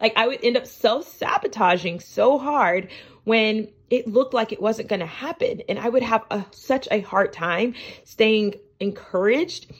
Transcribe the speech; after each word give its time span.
Like 0.00 0.14
I 0.16 0.26
would 0.28 0.44
end 0.44 0.56
up 0.56 0.66
self 0.66 1.06
sabotaging 1.08 2.00
so 2.00 2.38
hard 2.38 2.88
when 3.24 3.68
it 3.90 4.06
looked 4.06 4.34
like 4.34 4.52
it 4.52 4.62
wasn't 4.62 4.88
going 4.88 5.00
to 5.00 5.06
happen. 5.06 5.62
And 5.68 5.78
I 5.78 5.88
would 5.88 6.02
have 6.02 6.24
a, 6.30 6.44
such 6.52 6.88
a 6.90 7.00
hard 7.00 7.32
time 7.32 7.74
staying 8.04 8.54
encouraged 8.78 9.70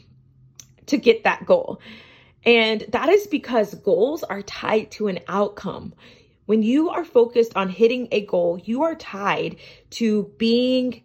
to 0.87 0.98
get 0.98 1.25
that 1.25 1.46
goal. 1.46 1.80
And 2.45 2.85
that 2.91 3.09
is 3.09 3.27
because 3.27 3.75
goals 3.75 4.22
are 4.22 4.43
tied 4.43 4.91
to 4.93 5.09
an 5.09 5.21
outcome. 5.29 5.95
When 6.46 6.62
you 6.62 6.91
are 6.91 7.05
focused 7.05 7.52
on 7.55 7.68
hitting 7.68 8.09
a 8.11 8.27
goal, 8.27 8.61
you 8.64 8.82
are 8.82 8.95
tied 8.95 9.57
to 9.91 10.32
being 10.37 11.02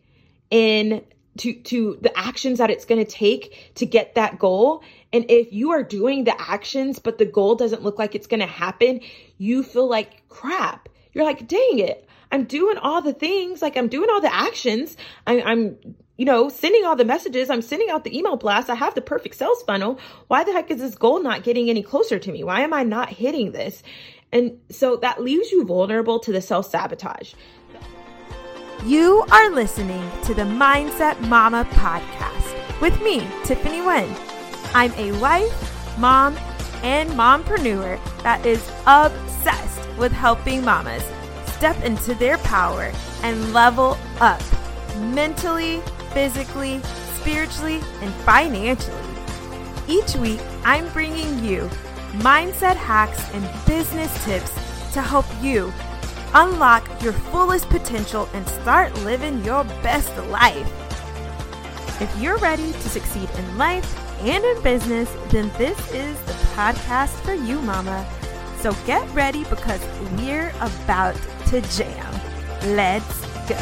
in 0.50 1.04
to 1.38 1.54
to 1.54 1.98
the 2.02 2.18
actions 2.18 2.60
that 2.60 2.70
it's 2.70 2.86
going 2.86 3.04
to 3.04 3.12
take 3.12 3.74
to 3.76 3.86
get 3.86 4.16
that 4.16 4.40
goal 4.40 4.84
and 5.16 5.26
if 5.30 5.52
you 5.54 5.72
are 5.72 5.84
doing 5.84 6.24
the 6.24 6.40
actions 6.40 7.00
but 7.00 7.18
the 7.18 7.26
goal 7.26 7.56
doesn't 7.56 7.84
look 7.84 7.98
like 7.98 8.16
it's 8.16 8.28
going 8.28 8.40
to 8.40 8.46
happen 8.46 9.00
you 9.38 9.64
feel 9.64 9.88
like 9.88 10.28
crap. 10.30 10.90
You're 11.14 11.26
like 11.26 11.48
dang 11.48 11.80
it 11.80 12.08
i'm 12.32 12.44
doing 12.44 12.78
all 12.78 13.02
the 13.02 13.14
things 13.14 13.62
like 13.62 13.78
i'm 13.78 13.88
doing 13.88 14.10
all 14.10 14.22
the 14.22 14.34
actions. 14.34 14.98
I, 15.26 15.42
i'm 15.42 15.78
you 16.18 16.26
know 16.26 16.50
sending 16.50 16.86
all 16.86 16.96
the 16.96 17.06
messages. 17.06 17.50
I'm 17.50 17.62
sending 17.62 17.90
out 17.90 18.04
the 18.04 18.18
email 18.18 18.36
blast 18.36 18.70
i 18.70 18.76
have 18.76 18.96
the 18.96 19.02
perfect 19.02 19.36
sales 19.36 19.64
funnel. 19.64 20.00
Why 20.28 20.44
the 20.44 20.52
heck 20.52 20.72
is 20.72 20.80
this 20.80 20.96
goal 20.96 21.22
not 21.22 21.44
getting 21.44 21.70
any 21.70 21.84
closer 21.84 22.20
to 22.20 22.32
me? 22.32 22.44
Why 22.44 22.62
am 22.62 22.74
i 22.74 22.84
not 22.84 23.10
hitting 23.10 23.52
this? 23.52 23.84
And 24.32 24.60
so 24.70 24.98
that 24.98 25.24
leaves 25.24 25.52
you 25.52 25.64
vulnerable 25.66 26.20
to 26.20 26.32
the 26.32 26.42
self 26.42 26.70
sabotage 26.70 27.34
you 28.86 29.26
are 29.32 29.50
listening 29.50 30.12
to 30.26 30.36
the 30.36 30.44
Mindset 30.44 31.20
Mama 31.22 31.66
podcast 31.72 32.82
with 32.82 33.02
me, 33.02 33.28
Tiffany 33.44 33.82
Wen. 33.82 34.35
I'm 34.76 34.92
a 34.96 35.18
wife, 35.22 35.98
mom, 35.98 36.36
and 36.84 37.10
mompreneur 37.12 37.98
that 38.24 38.46
is 38.46 38.60
obsessed 38.86 39.98
with 39.98 40.12
helping 40.12 40.66
mamas 40.66 41.02
step 41.46 41.82
into 41.86 42.14
their 42.16 42.38
power 42.40 42.92
and 43.24 43.54
level 43.54 43.98
up 44.20 44.42
mentally, 44.98 45.80
physically, 46.12 46.82
spiritually, 47.22 47.80
and 48.02 48.14
financially. 48.26 49.02
Each 49.88 50.14
week, 50.18 50.42
I'm 50.66 50.90
bringing 50.90 51.42
you 51.42 51.70
mindset 52.16 52.76
hacks 52.76 53.34
and 53.34 53.66
business 53.66 54.12
tips 54.26 54.52
to 54.92 55.02
help 55.02 55.26
you 55.42 55.72
unlock 56.34 56.86
your 57.02 57.14
fullest 57.14 57.70
potential 57.70 58.28
and 58.34 58.46
start 58.50 58.94
living 59.06 59.42
your 59.46 59.64
best 59.82 60.14
life. 60.28 60.70
If 62.02 62.14
you're 62.20 62.40
ready 62.40 62.74
to 62.74 62.90
succeed 62.90 63.30
in 63.38 63.58
life 63.58 64.05
and 64.26 64.44
in 64.44 64.64
business, 64.64 65.08
then 65.30 65.52
this 65.56 65.78
is 65.92 66.20
the 66.22 66.34
podcast 66.56 67.12
for 67.24 67.36
you, 67.36 67.62
Mama. 67.62 68.04
So 68.58 68.74
get 68.88 69.08
ready 69.14 69.44
because 69.44 69.80
we're 70.18 70.50
about 70.62 71.16
to 71.50 71.62
jam. 71.62 72.12
Let's 72.76 73.22
go. 73.48 73.56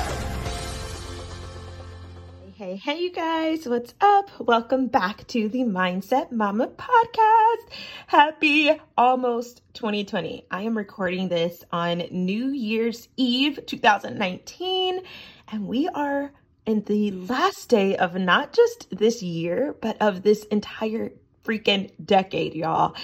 Hey, 2.53 2.78
hey, 2.78 3.02
you 3.02 3.11
guys, 3.11 3.67
what's 3.67 3.94
up? 4.00 4.30
Welcome 4.39 4.88
back 4.88 5.28
to 5.28 5.50
the 5.50 5.66
Mindset 5.66 6.31
Mama 6.31 6.69
podcast. 6.69 7.67
Happy 8.08 8.72
almost 8.97 9.64
2020. 9.73 10.45
I 10.50 10.61
am 10.61 10.78
recording 10.78 11.28
this 11.28 11.66
on 11.73 12.03
New 12.09 12.52
Year's 12.52 13.09
Eve 13.17 13.59
2019, 13.66 15.02
and 15.52 15.67
we 15.67 15.89
are 15.89 16.31
in 16.66 16.83
the 16.83 17.11
last 17.11 17.69
day 17.69 17.97
of 17.97 18.16
not 18.16 18.53
just 18.53 18.88
this 18.95 19.22
year, 19.22 19.75
but 19.81 20.02
of 20.02 20.23
this 20.23 20.44
entire 20.45 21.11
freaking 21.44 21.92
decade, 22.03 22.56
y'all. 22.56 22.95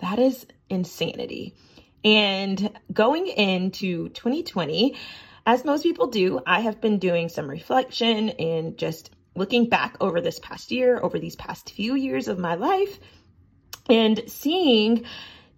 That 0.00 0.18
is 0.18 0.46
insanity. 0.70 1.54
And 2.04 2.70
going 2.92 3.26
into 3.26 4.08
2020, 4.10 4.96
as 5.46 5.64
most 5.64 5.82
people 5.82 6.06
do, 6.06 6.40
I 6.46 6.60
have 6.60 6.80
been 6.80 6.98
doing 6.98 7.28
some 7.28 7.50
reflection 7.50 8.30
and 8.30 8.78
just 8.78 9.10
looking 9.34 9.68
back 9.68 9.96
over 10.00 10.20
this 10.20 10.38
past 10.38 10.70
year, 10.70 11.00
over 11.02 11.18
these 11.18 11.36
past 11.36 11.70
few 11.70 11.94
years 11.94 12.28
of 12.28 12.38
my 12.38 12.54
life, 12.54 12.98
and 13.88 14.22
seeing 14.26 15.04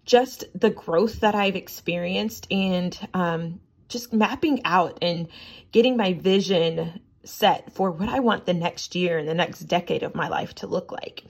just 0.05 0.45
the 0.59 0.69
growth 0.69 1.19
that 1.19 1.35
I've 1.35 1.55
experienced 1.55 2.47
and 2.51 2.97
um, 3.13 3.59
just 3.87 4.13
mapping 4.13 4.61
out 4.65 4.97
and 5.01 5.27
getting 5.71 5.97
my 5.97 6.13
vision 6.13 7.01
set 7.23 7.73
for 7.73 7.91
what 7.91 8.09
I 8.09 8.19
want 8.19 8.45
the 8.45 8.53
next 8.53 8.95
year 8.95 9.17
and 9.17 9.27
the 9.27 9.33
next 9.33 9.61
decade 9.61 10.03
of 10.03 10.15
my 10.15 10.27
life 10.27 10.55
to 10.55 10.67
look 10.67 10.91
like. 10.91 11.23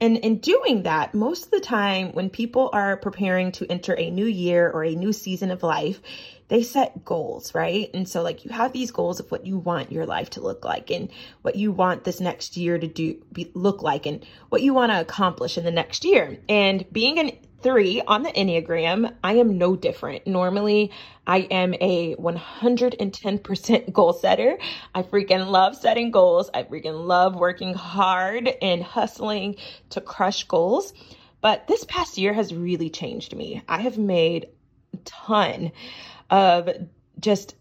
And 0.00 0.18
in 0.18 0.38
doing 0.38 0.82
that, 0.82 1.14
most 1.14 1.46
of 1.46 1.50
the 1.50 1.60
time 1.60 2.12
when 2.12 2.28
people 2.28 2.68
are 2.72 2.98
preparing 2.98 3.52
to 3.52 3.70
enter 3.70 3.98
a 3.98 4.10
new 4.10 4.26
year 4.26 4.70
or 4.70 4.84
a 4.84 4.94
new 4.94 5.12
season 5.12 5.50
of 5.50 5.62
life, 5.62 6.00
they 6.48 6.62
set 6.62 7.04
goals, 7.04 7.54
right? 7.54 7.90
And 7.94 8.08
so 8.08 8.22
like 8.22 8.44
you 8.44 8.50
have 8.50 8.72
these 8.72 8.90
goals 8.90 9.20
of 9.20 9.30
what 9.30 9.46
you 9.46 9.58
want 9.58 9.90
your 9.90 10.06
life 10.06 10.30
to 10.30 10.40
look 10.40 10.64
like 10.64 10.90
and 10.90 11.10
what 11.42 11.56
you 11.56 11.72
want 11.72 12.04
this 12.04 12.20
next 12.20 12.56
year 12.56 12.78
to 12.78 12.86
do 12.86 13.20
be, 13.32 13.50
look 13.54 13.82
like 13.82 14.06
and 14.06 14.24
what 14.50 14.62
you 14.62 14.74
want 14.74 14.92
to 14.92 15.00
accomplish 15.00 15.58
in 15.58 15.64
the 15.64 15.70
next 15.70 16.04
year. 16.04 16.38
And 16.48 16.84
being 16.92 17.18
an 17.18 17.32
three 17.62 18.00
on 18.02 18.22
the 18.22 18.30
Enneagram, 18.30 19.12
I 19.22 19.34
am 19.34 19.58
no 19.58 19.76
different. 19.76 20.26
Normally, 20.26 20.90
I 21.26 21.40
am 21.50 21.74
a 21.74 22.14
110% 22.16 23.92
goal 23.92 24.12
setter. 24.12 24.58
I 24.94 25.02
freaking 25.02 25.48
love 25.48 25.76
setting 25.76 26.10
goals. 26.10 26.50
I 26.54 26.62
freaking 26.62 27.06
love 27.06 27.34
working 27.34 27.74
hard 27.74 28.48
and 28.62 28.82
hustling 28.82 29.56
to 29.90 30.00
crush 30.00 30.44
goals. 30.44 30.92
But 31.40 31.66
this 31.66 31.84
past 31.84 32.18
year 32.18 32.32
has 32.32 32.54
really 32.54 32.90
changed 32.90 33.36
me. 33.36 33.62
I 33.68 33.80
have 33.80 33.98
made 33.98 34.48
a 34.94 34.96
ton 34.98 35.72
of 36.30 36.68
just 37.20 37.54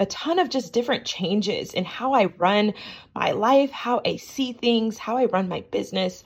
a 0.00 0.06
ton 0.06 0.38
of 0.40 0.48
just 0.48 0.72
different 0.72 1.04
changes 1.04 1.72
in 1.72 1.84
how 1.84 2.14
I 2.14 2.24
run 2.24 2.74
my 3.14 3.30
life, 3.30 3.70
how 3.70 4.00
I 4.04 4.16
see 4.16 4.52
things, 4.52 4.98
how 4.98 5.16
I 5.16 5.26
run 5.26 5.48
my 5.48 5.60
business 5.70 6.24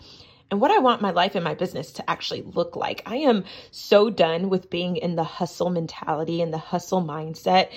and 0.50 0.60
what 0.60 0.70
I 0.70 0.78
want 0.78 1.02
my 1.02 1.10
life 1.10 1.34
and 1.34 1.44
my 1.44 1.54
business 1.54 1.92
to 1.92 2.10
actually 2.10 2.42
look 2.42 2.74
like. 2.74 3.02
I 3.04 3.16
am 3.16 3.44
so 3.70 4.08
done 4.08 4.48
with 4.48 4.70
being 4.70 4.96
in 4.96 5.14
the 5.14 5.24
hustle 5.24 5.68
mentality 5.68 6.40
and 6.40 6.52
the 6.52 6.58
hustle 6.58 7.02
mindset. 7.02 7.68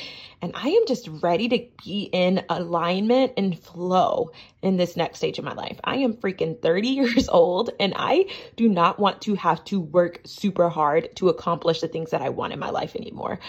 And 0.42 0.54
I 0.56 0.70
am 0.70 0.88
just 0.88 1.10
ready 1.22 1.50
to 1.50 1.68
be 1.84 2.10
in 2.14 2.44
alignment 2.48 3.34
and 3.36 3.60
flow 3.60 4.32
in 4.62 4.78
this 4.78 4.96
next 4.96 5.18
stage 5.18 5.38
of 5.38 5.44
my 5.44 5.54
life. 5.54 5.80
I 5.84 5.98
am 5.98 6.14
freaking 6.14 6.62
30 6.62 6.88
years 7.02 7.28
old 7.28 7.72
and 7.78 7.94
I 7.96 8.28
do 8.56 8.70
not 8.70 9.00
want 9.00 9.22
to 9.24 9.36
have 9.36 9.64
to 9.66 9.80
work 9.82 10.22
super 10.24 10.70
hard 10.70 11.14
to 11.18 11.28
accomplish 11.28 11.82
the 11.82 11.90
things 11.90 12.12
that 12.12 12.22
I 12.22 12.30
want 12.30 12.54
in 12.54 12.60
my 12.60 12.70
life 12.70 12.96
anymore. 12.96 13.40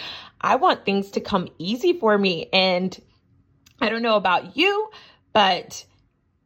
I 0.40 0.56
want 0.56 0.84
things 0.84 1.12
to 1.12 1.20
come 1.20 1.48
easy 1.58 1.92
for 1.92 2.18
me. 2.18 2.48
And 2.52 2.98
I 3.80 3.88
don't 3.88 4.02
know 4.02 4.16
about 4.16 4.56
you, 4.56 4.90
but 5.32 5.84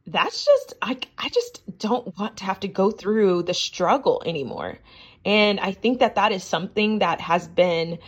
that's 0.07 0.45
just 0.45 0.75
I 0.81 0.99
I 1.19 1.29
just 1.29 1.79
don't 1.79 2.17
want 2.19 2.39
to 2.39 2.45
have 2.45 2.61
to 2.61 2.69
go 2.69 2.91
through 2.91 3.43
the 3.43 3.55
struggle 3.55 4.23
anymore. 4.25 4.79
And 5.25 5.59
I 5.59 5.73
think 5.73 5.99
that 6.01 6.15
that 6.15 6.33
is 6.33 6.45
something 6.45 7.01
that 7.01 7.21
has 7.21 7.49
been 7.49 7.99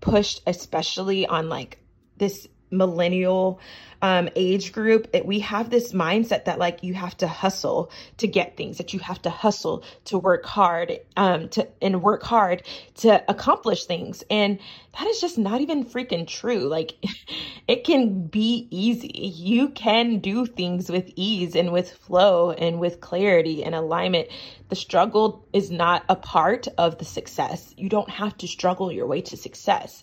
pushed 0.00 0.42
especially 0.46 1.26
on 1.26 1.48
like 1.48 1.78
this 2.16 2.48
millennial 2.70 3.60
um, 4.02 4.28
age 4.36 4.72
group, 4.72 5.08
it, 5.12 5.24
we 5.24 5.40
have 5.40 5.70
this 5.70 5.92
mindset 5.92 6.44
that 6.44 6.58
like 6.58 6.82
you 6.82 6.94
have 6.94 7.16
to 7.18 7.26
hustle 7.26 7.90
to 8.18 8.26
get 8.26 8.56
things, 8.56 8.78
that 8.78 8.92
you 8.92 9.00
have 9.00 9.20
to 9.22 9.30
hustle 9.30 9.84
to 10.04 10.18
work 10.18 10.44
hard, 10.44 11.00
um, 11.16 11.48
to 11.50 11.66
and 11.80 12.02
work 12.02 12.22
hard 12.22 12.62
to 12.96 13.24
accomplish 13.30 13.86
things, 13.86 14.22
and 14.30 14.58
that 14.98 15.06
is 15.08 15.20
just 15.20 15.38
not 15.38 15.60
even 15.60 15.84
freaking 15.84 16.26
true. 16.26 16.68
Like, 16.68 16.92
it 17.68 17.84
can 17.84 18.26
be 18.26 18.68
easy. 18.70 19.08
You 19.08 19.70
can 19.70 20.18
do 20.18 20.46
things 20.46 20.90
with 20.90 21.10
ease 21.16 21.54
and 21.56 21.72
with 21.72 21.90
flow 21.90 22.50
and 22.50 22.78
with 22.78 23.00
clarity 23.00 23.64
and 23.64 23.74
alignment. 23.74 24.28
The 24.68 24.76
struggle 24.76 25.46
is 25.52 25.70
not 25.70 26.04
a 26.08 26.16
part 26.16 26.66
of 26.76 26.98
the 26.98 27.04
success. 27.04 27.72
You 27.76 27.88
don't 27.88 28.10
have 28.10 28.36
to 28.38 28.48
struggle 28.48 28.90
your 28.90 29.06
way 29.06 29.20
to 29.22 29.36
success 29.36 30.02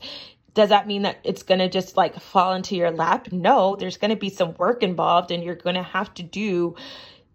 does 0.53 0.69
that 0.69 0.87
mean 0.87 1.01
that 1.03 1.19
it's 1.23 1.43
going 1.43 1.59
to 1.59 1.69
just 1.69 1.97
like 1.97 2.19
fall 2.19 2.53
into 2.53 2.75
your 2.75 2.91
lap? 2.91 3.31
No, 3.31 3.75
there's 3.75 3.97
going 3.97 4.11
to 4.11 4.17
be 4.17 4.29
some 4.29 4.53
work 4.55 4.83
involved 4.83 5.31
and 5.31 5.43
you're 5.43 5.55
going 5.55 5.75
to 5.75 5.83
have 5.83 6.13
to 6.15 6.23
do 6.23 6.75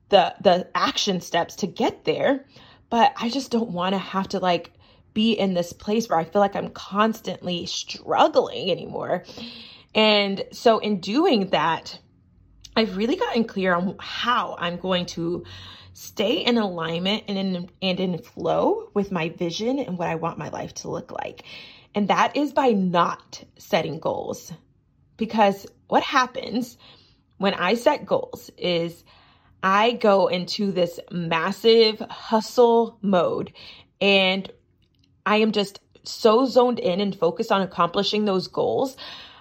the 0.08 0.34
the 0.40 0.68
action 0.74 1.20
steps 1.20 1.56
to 1.56 1.66
get 1.66 2.04
there. 2.04 2.44
But 2.90 3.12
I 3.16 3.28
just 3.28 3.50
don't 3.50 3.70
want 3.70 3.94
to 3.94 3.98
have 3.98 4.28
to 4.28 4.38
like 4.38 4.72
be 5.14 5.32
in 5.32 5.54
this 5.54 5.72
place 5.72 6.08
where 6.08 6.18
I 6.18 6.24
feel 6.24 6.40
like 6.40 6.56
I'm 6.56 6.70
constantly 6.70 7.66
struggling 7.66 8.70
anymore. 8.70 9.24
And 9.94 10.44
so 10.52 10.78
in 10.78 11.00
doing 11.00 11.50
that, 11.50 11.98
I've 12.76 12.96
really 12.96 13.16
gotten 13.16 13.44
clear 13.44 13.74
on 13.74 13.96
how 13.98 14.54
I'm 14.58 14.76
going 14.76 15.06
to 15.06 15.44
stay 15.92 16.44
in 16.44 16.56
alignment 16.58 17.24
and 17.26 17.36
in 17.36 17.70
and 17.82 17.98
in 17.98 18.18
flow 18.18 18.90
with 18.94 19.10
my 19.10 19.30
vision 19.30 19.80
and 19.80 19.98
what 19.98 20.06
I 20.06 20.14
want 20.14 20.38
my 20.38 20.48
life 20.50 20.72
to 20.74 20.88
look 20.88 21.10
like. 21.10 21.42
And 21.94 22.08
that 22.08 22.36
is 22.36 22.52
by 22.52 22.70
not 22.70 23.42
setting 23.58 23.98
goals. 23.98 24.52
Because 25.16 25.66
what 25.88 26.02
happens 26.02 26.78
when 27.38 27.54
I 27.54 27.74
set 27.74 28.06
goals 28.06 28.50
is 28.56 29.04
I 29.62 29.92
go 29.92 30.28
into 30.28 30.70
this 30.70 31.00
massive 31.10 31.98
hustle 32.10 32.98
mode 33.02 33.52
and 34.00 34.50
I 35.26 35.38
am 35.38 35.52
just 35.52 35.80
so 36.04 36.46
zoned 36.46 36.78
in 36.78 37.00
and 37.00 37.14
focused 37.14 37.52
on 37.52 37.62
accomplishing 37.62 38.24
those 38.24 38.48
goals, 38.48 38.96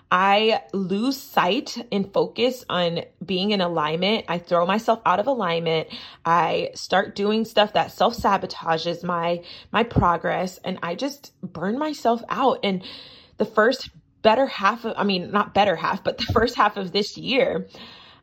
I 0.09 0.61
lose 0.73 1.17
sight 1.17 1.77
and 1.91 2.11
focus 2.13 2.63
on 2.69 3.01
being 3.25 3.51
in 3.51 3.59
alignment. 3.59 4.25
I 4.29 4.37
throw 4.37 4.65
myself 4.65 5.01
out 5.05 5.19
of 5.19 5.27
alignment. 5.27 5.89
I 6.25 6.71
start 6.75 7.15
doing 7.15 7.43
stuff 7.43 7.73
that 7.73 7.91
self 7.91 8.15
sabotages 8.15 9.03
my, 9.03 9.43
my 9.71 9.83
progress 9.83 10.59
and 10.63 10.79
I 10.81 10.95
just 10.95 11.33
burn 11.41 11.77
myself 11.77 12.21
out. 12.29 12.59
And 12.63 12.83
the 13.37 13.45
first 13.45 13.89
better 14.21 14.45
half 14.47 14.85
of, 14.85 14.93
I 14.97 15.03
mean, 15.03 15.31
not 15.31 15.53
better 15.53 15.75
half, 15.75 16.03
but 16.03 16.17
the 16.25 16.31
first 16.31 16.55
half 16.55 16.77
of 16.77 16.93
this 16.93 17.17
year, 17.17 17.67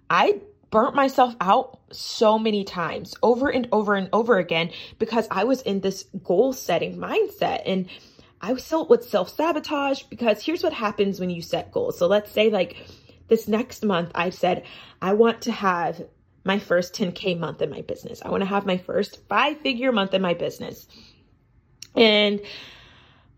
I 0.09 0.41
burnt 0.71 0.95
myself 0.95 1.37
out 1.41 1.79
so 1.93 2.39
many 2.39 2.65
times 2.65 3.15
over 3.23 3.49
and 3.49 3.69
over 3.71 3.95
and 3.95 4.09
over 4.13 4.39
again 4.39 4.71
because 4.99 5.29
I 5.31 5.45
was 5.45 5.63
in 5.63 5.81
this 5.81 6.05
goal 6.25 6.53
setting 6.53 6.97
mindset 6.97 7.63
and 7.67 7.89
I 8.45 8.55
still 8.57 8.87
would 8.89 9.03
self 9.03 9.35
sabotage 9.35 10.03
because 10.03 10.45
here's 10.45 10.63
what 10.63 10.75
happens 10.75 11.19
when 11.19 11.31
you 11.31 11.41
set 11.41 11.73
goals. 11.73 11.99
So 11.99 12.07
let's 12.07 12.31
say 12.31 12.51
like 12.51 12.77
this 13.29 13.49
next 13.49 13.83
month, 13.83 14.11
I 14.15 14.29
said, 14.29 14.65
I 15.01 15.15
want 15.15 15.41
to 15.43 15.53
have 15.53 16.03
my 16.45 16.59
first 16.59 16.93
10K 16.93 17.39
month 17.39 17.63
in 17.63 17.71
my 17.71 17.81
business. 17.81 18.21
I 18.23 18.29
want 18.29 18.43
to 18.43 18.49
have 18.49 18.67
my 18.67 18.77
first 18.77 19.27
five 19.31 19.61
figure 19.61 19.93
month 19.93 20.13
in 20.13 20.21
my 20.21 20.35
business. 20.35 20.87
And 21.97 22.43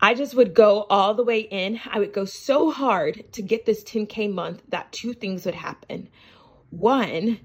I 0.00 0.14
just 0.14 0.34
would 0.34 0.54
go 0.54 0.82
all 0.90 1.14
the 1.14 1.22
way 1.22 1.38
in. 1.38 1.80
I 1.88 2.00
would 2.00 2.12
go 2.12 2.24
so 2.24 2.72
hard 2.72 3.32
to 3.34 3.42
get 3.42 3.64
this 3.64 3.84
10K 3.84 4.32
month 4.32 4.60
that 4.70 4.90
two 4.90 5.12
things 5.12 5.46
would 5.46 5.54
happen. 5.54 6.08
One, 6.70 7.38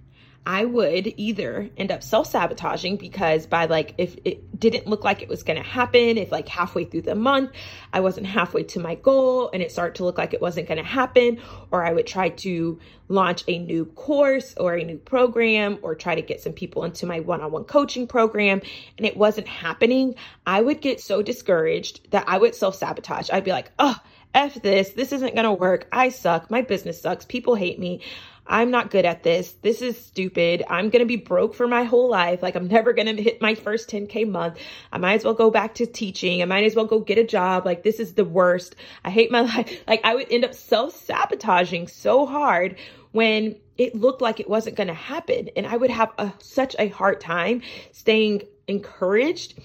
I 0.45 0.65
would 0.65 1.13
either 1.17 1.69
end 1.77 1.91
up 1.91 2.01
self 2.01 2.27
sabotaging 2.27 2.97
because 2.97 3.45
by 3.45 3.65
like, 3.65 3.93
if 3.99 4.17
it 4.25 4.59
didn't 4.59 4.87
look 4.87 5.03
like 5.03 5.21
it 5.21 5.29
was 5.29 5.43
going 5.43 5.61
to 5.61 5.67
happen, 5.67 6.17
if 6.17 6.31
like 6.31 6.47
halfway 6.47 6.85
through 6.85 7.03
the 7.03 7.15
month, 7.15 7.51
I 7.93 7.99
wasn't 7.99 8.25
halfway 8.25 8.63
to 8.63 8.79
my 8.79 8.95
goal 8.95 9.51
and 9.53 9.61
it 9.61 9.71
started 9.71 9.95
to 9.95 10.03
look 10.03 10.17
like 10.17 10.33
it 10.33 10.41
wasn't 10.41 10.67
going 10.67 10.79
to 10.79 10.83
happen, 10.83 11.39
or 11.69 11.85
I 11.85 11.93
would 11.93 12.07
try 12.07 12.29
to 12.29 12.79
launch 13.07 13.43
a 13.47 13.59
new 13.59 13.85
course 13.85 14.55
or 14.57 14.73
a 14.73 14.83
new 14.83 14.97
program 14.97 15.77
or 15.83 15.93
try 15.93 16.15
to 16.15 16.21
get 16.21 16.41
some 16.41 16.53
people 16.53 16.85
into 16.85 17.05
my 17.05 17.19
one 17.19 17.41
on 17.41 17.51
one 17.51 17.65
coaching 17.65 18.07
program 18.07 18.61
and 18.97 19.05
it 19.05 19.15
wasn't 19.15 19.47
happening, 19.47 20.15
I 20.47 20.61
would 20.61 20.81
get 20.81 21.01
so 21.01 21.21
discouraged 21.21 22.09
that 22.11 22.23
I 22.27 22.37
would 22.39 22.55
self 22.55 22.75
sabotage. 22.75 23.29
I'd 23.31 23.43
be 23.43 23.51
like, 23.51 23.71
oh, 23.77 23.95
F 24.33 24.61
this, 24.61 24.91
this 24.91 25.11
isn't 25.11 25.35
gonna 25.35 25.53
work. 25.53 25.87
I 25.91 26.09
suck. 26.09 26.49
My 26.49 26.61
business 26.61 27.01
sucks. 27.01 27.25
People 27.25 27.55
hate 27.55 27.77
me. 27.77 28.01
I'm 28.45 28.71
not 28.71 28.89
good 28.89 29.05
at 29.05 29.23
this. 29.23 29.51
This 29.61 29.81
is 29.81 30.03
stupid. 30.03 30.63
I'm 30.67 30.89
going 30.89 31.01
to 31.01 31.05
be 31.05 31.15
broke 31.15 31.53
for 31.53 31.67
my 31.67 31.83
whole 31.83 32.09
life. 32.09 32.41
Like, 32.41 32.55
I'm 32.55 32.67
never 32.67 32.91
going 32.91 33.15
to 33.15 33.21
hit 33.21 33.41
my 33.41 33.55
first 33.55 33.89
10K 33.89 34.27
month. 34.27 34.57
I 34.91 34.97
might 34.97 35.15
as 35.15 35.23
well 35.23 35.33
go 35.33 35.51
back 35.51 35.75
to 35.75 35.85
teaching. 35.85 36.41
I 36.41 36.45
might 36.45 36.65
as 36.65 36.75
well 36.75 36.85
go 36.85 36.99
get 36.99 37.17
a 37.17 37.23
job. 37.23 37.65
Like, 37.65 37.83
this 37.83 37.99
is 37.99 38.13
the 38.13 38.25
worst. 38.25 38.75
I 39.05 39.09
hate 39.09 39.31
my 39.31 39.41
life. 39.55 39.83
Like, 39.87 40.01
I 40.03 40.15
would 40.15 40.31
end 40.31 40.43
up 40.43 40.53
self 40.53 40.95
sabotaging 40.95 41.87
so 41.87 42.25
hard 42.25 42.77
when 43.11 43.57
it 43.77 43.95
looked 43.95 44.21
like 44.21 44.39
it 44.39 44.49
wasn't 44.49 44.75
going 44.75 44.87
to 44.87 44.93
happen. 44.93 45.49
And 45.55 45.67
I 45.67 45.77
would 45.77 45.91
have 45.91 46.11
a, 46.17 46.33
such 46.39 46.75
a 46.79 46.87
hard 46.87 47.21
time 47.21 47.61
staying 47.91 48.43
encouraged 48.67 49.59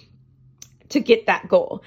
to 0.90 1.00
get 1.00 1.26
that 1.26 1.49
goal. 1.49 1.82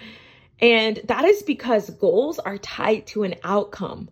And 0.61 0.99
that 1.05 1.23
is 1.23 1.43
because 1.43 1.89
goals 1.89 2.39
are 2.39 2.57
tied 2.57 3.07
to 3.07 3.23
an 3.23 3.35
outcome. 3.43 4.09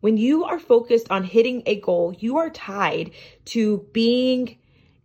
When 0.00 0.16
you 0.16 0.44
are 0.44 0.58
focused 0.58 1.10
on 1.10 1.24
hitting 1.24 1.62
a 1.66 1.80
goal, 1.80 2.14
you 2.18 2.38
are 2.38 2.50
tied 2.50 3.12
to 3.46 3.86
being 3.92 4.58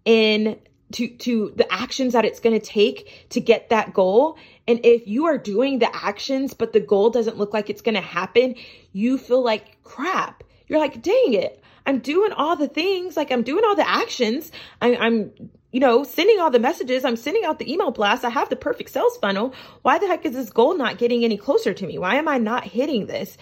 in 0.05 0.59
to 0.93 1.07
to 1.07 1.53
the 1.55 1.71
actions 1.73 2.13
that 2.13 2.25
it's 2.25 2.39
going 2.39 2.59
to 2.59 2.65
take 2.65 3.27
to 3.29 3.41
get 3.41 3.69
that 3.69 3.93
goal. 3.93 4.37
And 4.67 4.79
if 4.83 5.07
you 5.07 5.25
are 5.25 5.37
doing 5.37 5.79
the 5.79 5.93
actions 5.93 6.53
but 6.53 6.73
the 6.73 6.79
goal 6.79 7.09
doesn't 7.09 7.37
look 7.37 7.53
like 7.53 7.69
it's 7.69 7.81
going 7.81 7.95
to 7.95 8.01
happen, 8.01 8.55
you 8.91 9.17
feel 9.17 9.43
like 9.43 9.81
crap. 9.83 10.43
You're 10.67 10.79
like, 10.79 11.01
"Dang 11.01 11.33
it. 11.33 11.61
I'm 11.85 11.99
doing 11.99 12.31
all 12.31 12.55
the 12.55 12.67
things, 12.67 13.17
like 13.17 13.31
I'm 13.31 13.43
doing 13.43 13.65
all 13.65 13.75
the 13.75 13.89
actions. 13.89 14.51
I, 14.81 14.95
I'm 14.95 15.31
you 15.73 15.79
know, 15.79 16.03
sending 16.03 16.39
all 16.39 16.51
the 16.51 16.59
messages, 16.59 17.03
I'm 17.03 17.15
sending 17.15 17.43
out 17.45 17.57
the 17.57 17.71
email 17.71 17.89
blast, 17.89 18.23
I 18.23 18.29
have 18.29 18.47
the 18.47 18.55
perfect 18.55 18.91
sales 18.91 19.17
funnel. 19.17 19.55
Why 19.81 19.97
the 19.97 20.05
heck 20.05 20.23
is 20.23 20.33
this 20.33 20.51
goal 20.51 20.77
not 20.77 20.99
getting 20.99 21.25
any 21.25 21.35
closer 21.35 21.73
to 21.73 21.87
me? 21.87 21.97
Why 21.97 22.15
am 22.15 22.27
I 22.27 22.37
not 22.37 22.63
hitting 22.63 23.07
this? 23.07 23.37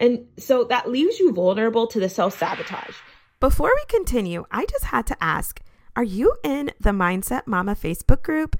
And 0.00 0.26
so 0.38 0.64
that 0.64 0.90
leaves 0.90 1.18
you 1.18 1.32
vulnerable 1.32 1.86
to 1.88 2.00
the 2.00 2.08
self 2.08 2.38
sabotage. 2.38 2.96
Before 3.40 3.72
we 3.74 3.84
continue, 3.88 4.44
I 4.50 4.66
just 4.66 4.86
had 4.86 5.06
to 5.08 5.22
ask 5.22 5.60
Are 5.94 6.04
you 6.04 6.34
in 6.42 6.70
the 6.80 6.90
Mindset 6.90 7.46
Mama 7.46 7.74
Facebook 7.74 8.22
group? 8.22 8.56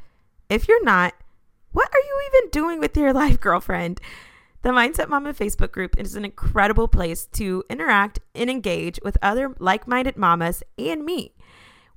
If 0.49 0.69
you're 0.69 0.85
not, 0.85 1.15
what 1.73 1.89
are 1.93 2.01
you 2.01 2.31
even 2.33 2.51
doing 2.51 2.81
with 2.81 2.97
your 2.97 3.13
life, 3.15 3.41
girlfriend? 3.41 4.01
The 4.63 4.71
Mindset 4.71 5.09
Mama 5.09 5.33
Facebook 5.33 5.71
group 5.71 5.99
is 5.99 6.17
an 6.17 6.25
incredible 6.25 6.89
place 6.89 7.27
to 7.35 7.63
interact 7.71 8.19
and 8.35 8.51
engage 8.51 8.99
with 9.05 9.17
other 9.23 9.55
like 9.59 9.87
minded 9.87 10.17
mamas 10.17 10.63
and 10.77 11.05
me. 11.05 11.35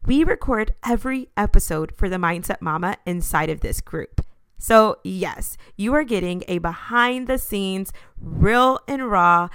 We 0.05 0.23
record 0.23 0.75
every 0.85 1.29
episode 1.35 1.93
for 1.97 2.09
the 2.09 2.17
Mindset 2.17 2.61
Mama 2.61 2.97
inside 3.05 3.49
of 3.49 3.61
this 3.61 3.81
group. 3.81 4.23
So, 4.61 4.97
yes, 5.05 5.57
you 5.77 5.93
are 5.93 6.03
getting 6.03 6.43
a 6.49 6.57
behind 6.57 7.27
the 7.27 7.37
scenes, 7.37 7.93
real 8.19 8.79
and 8.87 9.09
raw 9.09 9.47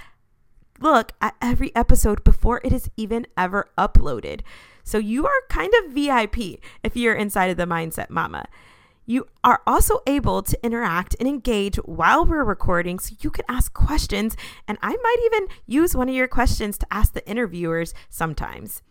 look 0.81 1.13
at 1.21 1.35
every 1.41 1.73
episode 1.73 2.23
before 2.23 2.59
it 2.63 2.73
is 2.73 2.89
even 2.97 3.25
ever 3.37 3.69
uploaded. 3.77 4.41
So, 4.83 4.97
you 4.97 5.25
are 5.27 5.41
kind 5.47 5.71
of 5.75 5.91
VIP 5.91 6.59
if 6.83 6.97
you're 6.97 7.13
inside 7.13 7.51
of 7.51 7.57
the 7.57 7.65
Mindset 7.67 8.09
Mama. 8.09 8.47
You 9.05 9.27
are 9.43 9.61
also 9.67 9.99
able 10.07 10.41
to 10.41 10.65
interact 10.65 11.15
and 11.19 11.29
engage 11.29 11.75
while 11.77 12.25
we're 12.25 12.43
recording, 12.43 12.97
so 12.97 13.15
you 13.21 13.29
can 13.29 13.45
ask 13.47 13.71
questions, 13.73 14.35
and 14.67 14.79
I 14.81 14.95
might 14.95 15.17
even 15.25 15.47
use 15.67 15.95
one 15.95 16.09
of 16.09 16.15
your 16.15 16.27
questions 16.27 16.79
to 16.79 16.87
ask 16.91 17.13
the 17.13 17.27
interviewers 17.29 17.93
sometimes. 18.09 18.81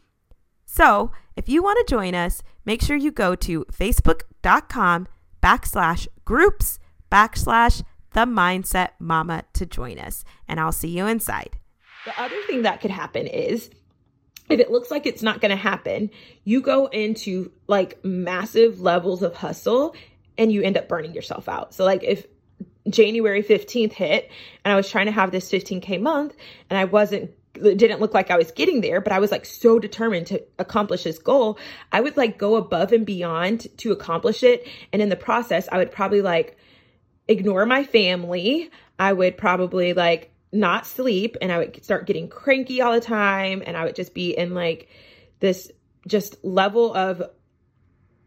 So, 0.65 1.11
if 1.35 1.49
you 1.49 1.65
want 1.65 1.85
to 1.85 1.93
join 1.93 2.15
us, 2.15 2.45
make 2.65 2.81
sure 2.81 2.97
you 2.97 3.11
go 3.11 3.35
to 3.35 3.65
facebook.com 3.65 5.09
backslash 5.45 6.09
groups 6.25 6.79
backslash 7.13 7.83
the 8.15 8.21
mindset 8.21 8.91
mama 8.99 9.45
to 9.53 9.67
join 9.67 9.99
us. 9.99 10.25
And 10.49 10.59
I'll 10.59 10.73
see 10.73 10.89
you 10.89 11.07
inside. 11.07 11.59
The 12.07 12.21
other 12.21 12.41
thing 12.47 12.63
that 12.63 12.81
could 12.81 12.91
happen 12.91 13.27
is 13.27 13.71
if 14.49 14.61
it 14.61 14.71
looks 14.71 14.91
like 14.91 15.07
it's 15.07 15.23
not 15.23 15.41
going 15.41 15.51
to 15.51 15.57
happen, 15.57 16.11
you 16.45 16.61
go 16.61 16.87
into 16.87 17.51
like 17.67 18.03
massive 18.05 18.81
levels 18.81 19.23
of 19.23 19.35
hustle 19.35 19.95
and 20.39 20.53
you 20.53 20.63
end 20.63 20.77
up 20.77 20.89
burning 20.89 21.15
yourself 21.15 21.49
out. 21.49 21.75
So, 21.75 21.85
like, 21.85 22.03
if 22.03 22.27
January 22.89 23.43
15th 23.43 23.93
hit 23.93 24.31
and 24.65 24.73
I 24.73 24.77
was 24.77 24.91
trying 24.91 25.07
to 25.07 25.13
have 25.13 25.31
this 25.31 25.51
15K 25.51 26.01
month 26.01 26.35
and 26.69 26.79
I 26.79 26.85
wasn't 26.85 27.31
it 27.55 27.79
didn't 27.79 28.01
look 28.01 28.15
like 28.15 28.31
I 28.31 28.37
was 28.37 28.51
getting 28.51 28.81
there, 28.81 29.01
but 29.01 29.13
I 29.13 29.19
was 29.19 29.31
like 29.31 29.45
so 29.45 29.79
determined 29.79 30.27
to 30.29 30.43
accomplish 30.59 31.05
this 31.05 31.19
goal. 31.19 31.59
I 31.93 32.01
would 32.01 32.17
like 32.17 32.39
go 32.39 32.57
above 32.57 32.93
and 32.93 33.07
beyond 33.07 33.67
to 33.79 33.93
accomplish 33.93 34.43
it. 34.43 34.67
And 34.93 35.01
in 35.01 35.09
the 35.09 35.17
process, 35.17 35.69
I 35.71 35.79
would 35.79 35.93
probably 35.93 36.23
like 36.23 36.57
ignore 37.29 37.67
my 37.67 37.85
family. 37.85 38.71
I 38.99 39.13
would 39.13 39.37
probably 39.37 39.93
like 39.93 40.33
not 40.53 40.87
sleep 40.87 41.37
and 41.43 41.51
I 41.53 41.59
would 41.59 41.85
start 41.85 42.07
getting 42.07 42.29
cranky 42.29 42.81
all 42.81 42.93
the 42.93 43.01
time. 43.01 43.63
And 43.67 43.77
I 43.77 43.85
would 43.85 43.97
just 43.97 44.15
be 44.15 44.37
in 44.37 44.55
like 44.55 44.89
this 45.41 45.71
just 46.07 46.45
level 46.45 46.95
of 46.95 47.23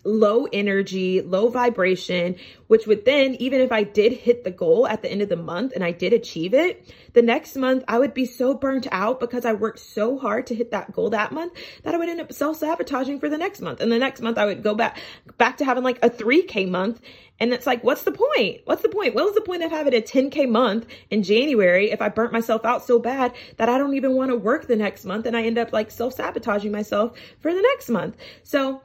low 0.07 0.47
energy, 0.53 1.21
low 1.21 1.49
vibration, 1.49 2.35
which 2.67 2.87
would 2.87 3.05
then, 3.05 3.35
even 3.35 3.61
if 3.61 3.71
I 3.71 3.83
did 3.83 4.13
hit 4.13 4.43
the 4.43 4.51
goal 4.51 4.87
at 4.87 5.01
the 5.01 5.11
end 5.11 5.21
of 5.21 5.29
the 5.29 5.35
month 5.35 5.73
and 5.73 5.83
I 5.83 5.91
did 5.91 6.13
achieve 6.13 6.53
it, 6.53 6.93
the 7.13 7.21
next 7.21 7.55
month 7.55 7.83
I 7.87 7.99
would 7.99 8.13
be 8.13 8.25
so 8.25 8.53
burnt 8.53 8.87
out 8.91 9.19
because 9.19 9.45
I 9.45 9.53
worked 9.53 9.79
so 9.79 10.17
hard 10.17 10.47
to 10.47 10.55
hit 10.55 10.71
that 10.71 10.93
goal 10.93 11.09
that 11.11 11.31
month 11.31 11.53
that 11.83 11.93
I 11.93 11.97
would 11.97 12.09
end 12.09 12.21
up 12.21 12.31
self-sabotaging 12.31 13.19
for 13.19 13.29
the 13.29 13.37
next 13.37 13.61
month. 13.61 13.81
And 13.81 13.91
the 13.91 13.99
next 13.99 14.21
month 14.21 14.37
I 14.37 14.45
would 14.45 14.63
go 14.63 14.75
back 14.75 14.97
back 15.37 15.57
to 15.57 15.65
having 15.65 15.83
like 15.83 16.03
a 16.03 16.09
3k 16.09 16.69
month. 16.69 17.01
And 17.39 17.53
it's 17.53 17.67
like, 17.67 17.83
what's 17.83 18.03
the 18.03 18.11
point? 18.11 18.61
What's 18.65 18.81
the 18.81 18.89
point? 18.89 19.13
What 19.13 19.25
was 19.25 19.35
the 19.35 19.41
point 19.41 19.61
of 19.61 19.71
having 19.71 19.93
a 19.93 20.01
10k 20.01 20.49
month 20.49 20.87
in 21.11 21.21
January 21.21 21.91
if 21.91 22.01
I 22.01 22.09
burnt 22.09 22.33
myself 22.33 22.65
out 22.65 22.83
so 22.83 22.97
bad 22.97 23.33
that 23.57 23.69
I 23.69 23.77
don't 23.77 23.93
even 23.93 24.15
want 24.15 24.31
to 24.31 24.37
work 24.37 24.67
the 24.67 24.75
next 24.75 25.05
month 25.05 25.27
and 25.27 25.37
I 25.37 25.43
end 25.43 25.57
up 25.57 25.71
like 25.71 25.91
self-sabotaging 25.91 26.71
myself 26.71 27.17
for 27.39 27.53
the 27.53 27.61
next 27.61 27.89
month. 27.89 28.17
So 28.43 28.81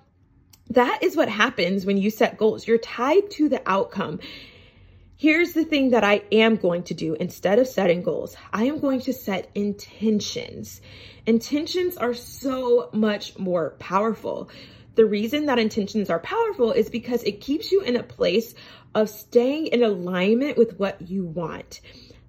that 0.70 1.02
is 1.02 1.16
what 1.16 1.28
happens 1.28 1.84
when 1.84 1.98
you 1.98 2.10
set 2.10 2.38
goals. 2.38 2.66
You're 2.66 2.78
tied 2.78 3.30
to 3.32 3.48
the 3.48 3.62
outcome. 3.66 4.20
Here's 5.16 5.52
the 5.52 5.64
thing 5.64 5.90
that 5.90 6.02
I 6.02 6.22
am 6.32 6.56
going 6.56 6.82
to 6.84 6.94
do 6.94 7.14
instead 7.14 7.58
of 7.58 7.68
setting 7.68 8.02
goals. 8.02 8.36
I 8.52 8.64
am 8.64 8.80
going 8.80 9.00
to 9.02 9.12
set 9.12 9.50
intentions. 9.54 10.80
Intentions 11.26 11.96
are 11.96 12.14
so 12.14 12.90
much 12.92 13.38
more 13.38 13.76
powerful. 13.78 14.50
The 14.94 15.06
reason 15.06 15.46
that 15.46 15.58
intentions 15.58 16.10
are 16.10 16.18
powerful 16.18 16.72
is 16.72 16.90
because 16.90 17.22
it 17.22 17.40
keeps 17.40 17.70
you 17.70 17.82
in 17.82 17.96
a 17.96 18.02
place 18.02 18.54
of 18.94 19.08
staying 19.08 19.68
in 19.68 19.82
alignment 19.82 20.58
with 20.58 20.78
what 20.78 21.00
you 21.02 21.24
want. 21.24 21.80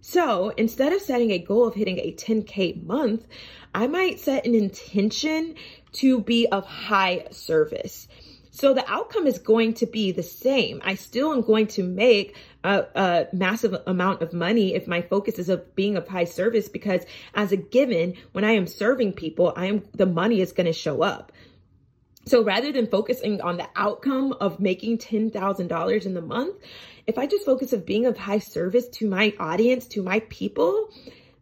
So 0.06 0.50
instead 0.58 0.92
of 0.92 1.02
setting 1.02 1.32
a 1.32 1.40
goal 1.40 1.66
of 1.66 1.76
hitting 1.76 1.98
a 1.98 2.12
10K 2.12 2.84
month, 2.84 3.26
I 3.74 3.88
might 3.88 4.20
set 4.20 4.46
an 4.46 4.54
intention 4.54 5.56
to 5.94 6.20
be 6.20 6.46
of 6.46 6.66
high 6.66 7.28
service. 7.32 8.10
So 8.52 8.74
the 8.74 8.88
outcome 8.92 9.28
is 9.28 9.40
going 9.40 9.76
to 9.76 9.86
be 9.86 10.12
the 10.12 10.22
same. 10.22 10.82
I 10.84 10.96
still 10.96 11.32
am 11.32 11.40
going 11.40 11.68
to 11.68 11.84
make 11.84 12.36
a, 12.66 12.86
a, 12.94 13.28
massive 13.32 13.76
amount 13.88 14.22
of 14.22 14.34
money 14.34 14.76
if 14.76 14.88
my 14.88 15.02
focus 15.04 15.40
is 15.40 15.48
of 15.48 15.74
being 15.74 15.96
of 15.96 16.06
high 16.06 16.26
service 16.26 16.68
because 16.68 17.06
as 17.34 17.54
a 17.54 17.58
given, 17.58 18.16
when 18.34 18.44
I 18.44 18.52
am 18.52 18.68
serving 18.68 19.14
people, 19.14 19.54
I 19.56 19.68
am, 19.68 19.84
the 19.94 20.06
money 20.06 20.42
is 20.42 20.52
going 20.52 20.68
to 20.68 20.74
show 20.74 21.02
up. 21.02 21.32
So 22.26 22.44
rather 22.44 22.72
than 22.72 22.88
focusing 22.88 23.42
on 23.42 23.58
the 23.58 23.68
outcome 23.76 24.34
of 24.40 24.60
making 24.60 25.00
$10,000 25.00 26.06
in 26.06 26.14
the 26.14 26.22
month, 26.22 26.56
if 27.06 27.18
I 27.18 27.28
just 27.28 27.46
focus 27.46 27.74
of 27.74 27.86
being 27.86 28.06
of 28.06 28.18
high 28.18 28.40
service 28.40 28.88
to 28.90 29.10
my 29.10 29.34
audience, 29.40 29.88
to 29.88 30.02
my 30.02 30.22
people, 30.30 30.90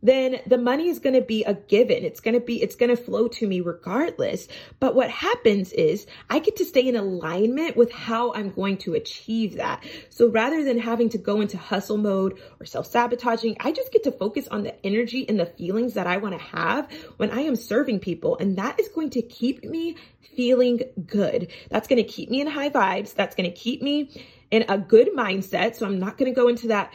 then 0.04 0.40
the 0.48 0.58
money 0.58 0.90
is 0.90 1.00
going 1.00 1.16
to 1.16 1.22
be 1.22 1.44
a 1.44 1.54
given. 1.54 2.04
It's 2.04 2.20
going 2.20 2.34
to 2.34 2.40
be, 2.40 2.62
it's 2.62 2.76
going 2.76 2.96
to 2.96 3.02
flow 3.02 3.28
to 3.30 3.48
me 3.48 3.62
regardless. 3.62 4.48
But 4.80 4.96
what 4.96 5.10
happens 5.10 5.72
is 5.72 6.08
I 6.30 6.40
get 6.40 6.58
to 6.58 6.66
stay 6.66 6.88
in 6.88 6.96
alignment 6.96 7.76
with 7.78 7.92
how 7.92 8.34
I'm 8.34 8.52
going 8.52 8.78
to 8.80 8.94
achieve 8.94 9.58
that. 9.58 9.84
So 10.10 10.30
rather 10.30 10.64
than 10.64 10.80
having 10.80 11.10
to 11.10 11.18
go 11.18 11.42
into 11.42 11.58
hustle 11.58 11.98
mode 11.98 12.40
or 12.60 12.66
self 12.66 12.88
sabotaging, 12.88 13.58
I 13.60 13.72
just 13.72 13.92
get 13.92 14.04
to 14.04 14.12
focus 14.12 14.48
on 14.48 14.64
the 14.64 14.86
energy 14.86 15.28
and 15.28 15.40
the 15.40 15.46
feelings 15.46 15.94
that 15.94 16.08
I 16.08 16.18
want 16.18 16.38
to 16.38 16.46
have 16.46 16.92
when 17.18 17.32
I 17.32 17.42
am 17.42 17.56
serving 17.56 18.00
people. 18.00 18.38
And 18.38 18.58
that 18.58 18.80
is 18.80 18.90
going 18.90 19.12
to 19.12 19.22
keep 19.22 19.64
me 19.64 19.98
feeling 20.36 20.82
good. 21.06 21.52
That's 21.70 21.88
going 21.88 22.04
to 22.04 22.10
keep 22.10 22.30
me 22.30 22.42
in 22.42 22.48
high 22.48 22.70
vibes. 22.70 23.14
That's 23.14 23.36
going 23.36 23.50
to 23.50 23.56
keep 23.56 23.82
me 23.82 24.10
in 24.52 24.66
a 24.70 24.78
good 24.78 25.10
mindset. 25.16 25.76
So 25.76 25.86
I'm 25.86 25.98
not 25.98 26.18
going 26.18 26.32
to 26.32 26.36
go 26.36 26.50
into 26.50 26.68
that 26.68 26.94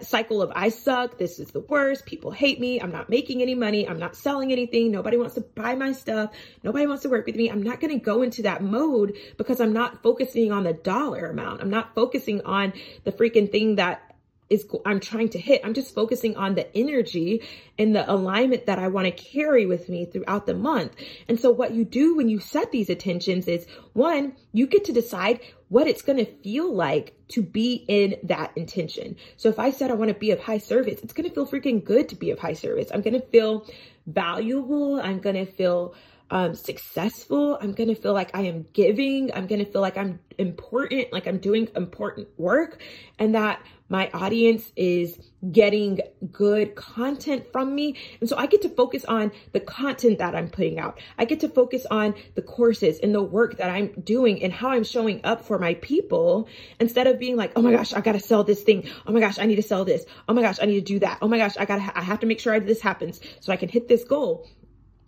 cycle 0.00 0.40
of 0.40 0.52
I 0.54 0.68
suck. 0.68 1.18
This 1.18 1.38
is 1.38 1.50
the 1.50 1.60
worst. 1.60 2.06
People 2.06 2.30
hate 2.30 2.60
me. 2.60 2.80
I'm 2.80 2.92
not 2.92 3.10
making 3.10 3.42
any 3.42 3.54
money. 3.54 3.86
I'm 3.86 3.98
not 3.98 4.16
selling 4.16 4.52
anything. 4.52 4.92
Nobody 4.92 5.16
wants 5.16 5.34
to 5.34 5.40
buy 5.40 5.74
my 5.74 5.92
stuff. 5.92 6.30
Nobody 6.62 6.86
wants 6.86 7.02
to 7.02 7.08
work 7.08 7.26
with 7.26 7.36
me. 7.36 7.50
I'm 7.50 7.62
not 7.62 7.80
going 7.80 7.92
to 7.92 8.02
go 8.02 8.22
into 8.22 8.42
that 8.42 8.62
mode 8.62 9.16
because 9.36 9.60
I'm 9.60 9.72
not 9.72 10.02
focusing 10.02 10.52
on 10.52 10.62
the 10.62 10.72
dollar 10.72 11.26
amount. 11.26 11.60
I'm 11.60 11.70
not 11.70 11.94
focusing 11.94 12.40
on 12.42 12.72
the 13.02 13.12
freaking 13.12 13.50
thing 13.50 13.74
that 13.76 14.13
is 14.50 14.66
I'm 14.84 15.00
trying 15.00 15.30
to 15.30 15.38
hit. 15.38 15.62
I'm 15.64 15.74
just 15.74 15.94
focusing 15.94 16.36
on 16.36 16.54
the 16.54 16.76
energy 16.76 17.42
and 17.78 17.94
the 17.94 18.10
alignment 18.10 18.66
that 18.66 18.78
I 18.78 18.88
want 18.88 19.06
to 19.06 19.10
carry 19.10 19.66
with 19.66 19.88
me 19.88 20.04
throughout 20.04 20.46
the 20.46 20.54
month. 20.54 20.92
And 21.28 21.40
so 21.40 21.50
what 21.50 21.72
you 21.72 21.84
do 21.84 22.16
when 22.16 22.28
you 22.28 22.40
set 22.40 22.70
these 22.70 22.90
intentions 22.90 23.48
is 23.48 23.66
one, 23.92 24.34
you 24.52 24.66
get 24.66 24.84
to 24.84 24.92
decide 24.92 25.40
what 25.68 25.88
it's 25.88 26.02
going 26.02 26.18
to 26.18 26.26
feel 26.42 26.72
like 26.72 27.14
to 27.28 27.42
be 27.42 27.84
in 27.88 28.16
that 28.24 28.52
intention. 28.56 29.16
So 29.36 29.48
if 29.48 29.58
I 29.58 29.70
said 29.70 29.90
I 29.90 29.94
want 29.94 30.10
to 30.10 30.14
be 30.14 30.30
of 30.30 30.40
high 30.40 30.58
service, 30.58 31.00
it's 31.02 31.12
going 31.12 31.28
to 31.28 31.34
feel 31.34 31.46
freaking 31.46 31.82
good 31.82 32.08
to 32.10 32.16
be 32.16 32.30
of 32.30 32.38
high 32.38 32.52
service. 32.52 32.90
I'm 32.92 33.00
going 33.00 33.20
to 33.20 33.26
feel 33.26 33.66
valuable. 34.06 35.00
I'm 35.00 35.20
going 35.20 35.36
to 35.36 35.50
feel 35.50 35.94
um, 36.30 36.54
successful. 36.54 37.58
I'm 37.60 37.72
going 37.72 37.88
to 37.88 37.94
feel 37.94 38.12
like 38.12 38.30
I 38.34 38.42
am 38.42 38.66
giving. 38.72 39.32
I'm 39.34 39.46
going 39.46 39.64
to 39.64 39.70
feel 39.70 39.80
like 39.80 39.96
I'm 39.96 40.20
important, 40.38 41.12
like 41.12 41.26
I'm 41.26 41.38
doing 41.38 41.68
important 41.76 42.28
work 42.38 42.80
and 43.18 43.34
that 43.34 43.60
my 43.94 44.10
audience 44.12 44.72
is 44.74 45.16
getting 45.52 46.00
good 46.32 46.74
content 46.74 47.46
from 47.52 47.72
me. 47.76 47.94
And 48.18 48.28
so 48.28 48.36
I 48.36 48.46
get 48.46 48.60
to 48.62 48.68
focus 48.68 49.04
on 49.04 49.30
the 49.52 49.60
content 49.60 50.18
that 50.18 50.34
I'm 50.34 50.48
putting 50.48 50.80
out. 50.80 50.98
I 51.16 51.24
get 51.26 51.38
to 51.40 51.48
focus 51.48 51.86
on 51.92 52.16
the 52.34 52.42
courses 52.42 52.98
and 52.98 53.14
the 53.14 53.22
work 53.22 53.58
that 53.58 53.70
I'm 53.70 53.92
doing 54.02 54.42
and 54.42 54.52
how 54.52 54.70
I'm 54.70 54.82
showing 54.82 55.20
up 55.22 55.44
for 55.44 55.60
my 55.60 55.74
people 55.74 56.48
instead 56.80 57.06
of 57.06 57.20
being 57.20 57.36
like, 57.36 57.52
oh 57.54 57.62
my 57.62 57.70
gosh, 57.70 57.92
I 57.92 58.00
got 58.00 58.14
to 58.14 58.20
sell 58.20 58.42
this 58.42 58.64
thing. 58.64 58.88
Oh 59.06 59.12
my 59.12 59.20
gosh, 59.20 59.38
I 59.38 59.46
need 59.46 59.56
to 59.62 59.62
sell 59.62 59.84
this. 59.84 60.04
Oh 60.28 60.34
my 60.34 60.42
gosh, 60.42 60.58
I 60.60 60.64
need 60.64 60.84
to 60.84 60.92
do 60.94 60.98
that. 60.98 61.18
Oh 61.22 61.28
my 61.28 61.38
gosh, 61.38 61.56
I 61.56 61.64
got 61.64 61.76
to, 61.76 61.96
I 61.96 62.02
have 62.02 62.18
to 62.18 62.26
make 62.26 62.40
sure 62.40 62.58
this 62.58 62.80
happens 62.80 63.20
so 63.38 63.52
I 63.52 63.56
can 63.56 63.68
hit 63.68 63.86
this 63.86 64.02
goal. 64.02 64.48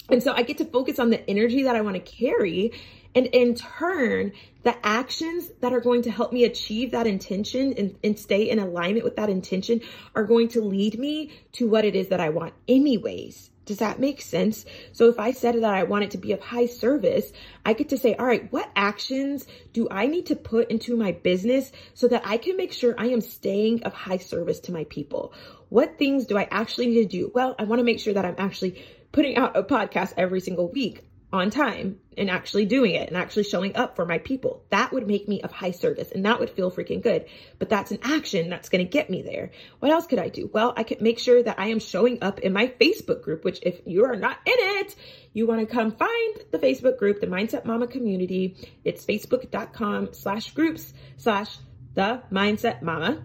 And 0.08 0.22
so 0.22 0.32
I 0.32 0.42
get 0.42 0.58
to 0.58 0.64
focus 0.64 1.00
on 1.00 1.10
the 1.10 1.28
energy 1.28 1.64
that 1.64 1.74
I 1.74 1.80
want 1.80 1.96
to 1.96 2.00
carry. 2.00 2.72
And 3.16 3.28
in 3.28 3.54
turn, 3.54 4.32
the 4.62 4.76
actions 4.86 5.50
that 5.62 5.72
are 5.72 5.80
going 5.80 6.02
to 6.02 6.10
help 6.10 6.34
me 6.34 6.44
achieve 6.44 6.90
that 6.90 7.06
intention 7.06 7.72
and, 7.78 7.96
and 8.04 8.18
stay 8.18 8.50
in 8.50 8.58
alignment 8.58 9.04
with 9.04 9.16
that 9.16 9.30
intention 9.30 9.80
are 10.14 10.24
going 10.24 10.48
to 10.48 10.60
lead 10.60 10.98
me 10.98 11.32
to 11.52 11.66
what 11.66 11.86
it 11.86 11.96
is 11.96 12.08
that 12.08 12.20
I 12.20 12.28
want, 12.28 12.52
anyways. 12.68 13.50
Does 13.64 13.78
that 13.78 13.98
make 13.98 14.20
sense? 14.20 14.66
So 14.92 15.08
if 15.08 15.18
I 15.18 15.32
said 15.32 15.54
that 15.54 15.74
I 15.74 15.84
want 15.84 16.04
it 16.04 16.10
to 16.10 16.18
be 16.18 16.32
of 16.32 16.40
high 16.40 16.66
service, 16.66 17.32
I 17.64 17.72
get 17.72 17.88
to 17.88 17.96
say, 17.96 18.14
all 18.14 18.26
right, 18.26 18.52
what 18.52 18.70
actions 18.76 19.46
do 19.72 19.88
I 19.90 20.06
need 20.06 20.26
to 20.26 20.36
put 20.36 20.70
into 20.70 20.94
my 20.94 21.12
business 21.12 21.72
so 21.94 22.08
that 22.08 22.22
I 22.26 22.36
can 22.36 22.58
make 22.58 22.74
sure 22.74 22.94
I 22.98 23.06
am 23.06 23.22
staying 23.22 23.82
of 23.84 23.94
high 23.94 24.18
service 24.18 24.60
to 24.60 24.72
my 24.72 24.84
people? 24.84 25.32
What 25.70 25.98
things 25.98 26.26
do 26.26 26.36
I 26.36 26.46
actually 26.50 26.88
need 26.88 27.10
to 27.10 27.18
do? 27.18 27.32
Well, 27.34 27.56
I 27.58 27.64
want 27.64 27.80
to 27.80 27.84
make 27.84 27.98
sure 27.98 28.12
that 28.12 28.26
I'm 28.26 28.36
actually 28.36 28.84
putting 29.10 29.36
out 29.38 29.56
a 29.56 29.62
podcast 29.62 30.12
every 30.18 30.40
single 30.40 30.70
week 30.70 31.02
on 31.36 31.50
time 31.50 31.98
and 32.16 32.30
actually 32.30 32.64
doing 32.64 32.94
it 32.94 33.08
and 33.08 33.16
actually 33.16 33.44
showing 33.44 33.76
up 33.76 33.94
for 33.94 34.04
my 34.04 34.18
people. 34.18 34.64
That 34.70 34.92
would 34.92 35.06
make 35.06 35.28
me 35.28 35.42
of 35.42 35.52
high 35.52 35.70
service 35.70 36.10
and 36.12 36.24
that 36.24 36.40
would 36.40 36.50
feel 36.50 36.70
freaking 36.70 37.02
good. 37.02 37.26
But 37.58 37.68
that's 37.68 37.90
an 37.90 37.98
action 38.02 38.48
that's 38.48 38.68
going 38.68 38.84
to 38.84 38.90
get 38.90 39.10
me 39.10 39.22
there. 39.22 39.50
What 39.78 39.92
else 39.92 40.06
could 40.06 40.18
I 40.18 40.28
do? 40.28 40.50
Well, 40.52 40.72
I 40.76 40.82
could 40.82 41.00
make 41.00 41.18
sure 41.18 41.42
that 41.42 41.58
I 41.58 41.68
am 41.68 41.78
showing 41.78 42.22
up 42.22 42.40
in 42.40 42.52
my 42.52 42.68
Facebook 42.80 43.22
group, 43.22 43.44
which 43.44 43.60
if 43.62 43.80
you 43.86 44.04
are 44.06 44.16
not 44.16 44.38
in 44.46 44.54
it, 44.56 44.94
you 45.32 45.46
want 45.46 45.60
to 45.60 45.66
come 45.66 45.92
find 45.92 46.36
the 46.50 46.58
Facebook 46.58 46.98
group, 46.98 47.20
the 47.20 47.26
Mindset 47.26 47.64
Mama 47.64 47.86
community. 47.86 48.56
It's 48.84 49.04
facebook.com 49.04 50.14
slash 50.14 50.52
groups 50.52 50.94
slash 51.16 51.58
the 51.94 52.22
Mindset 52.32 52.82
Mama 52.82 53.22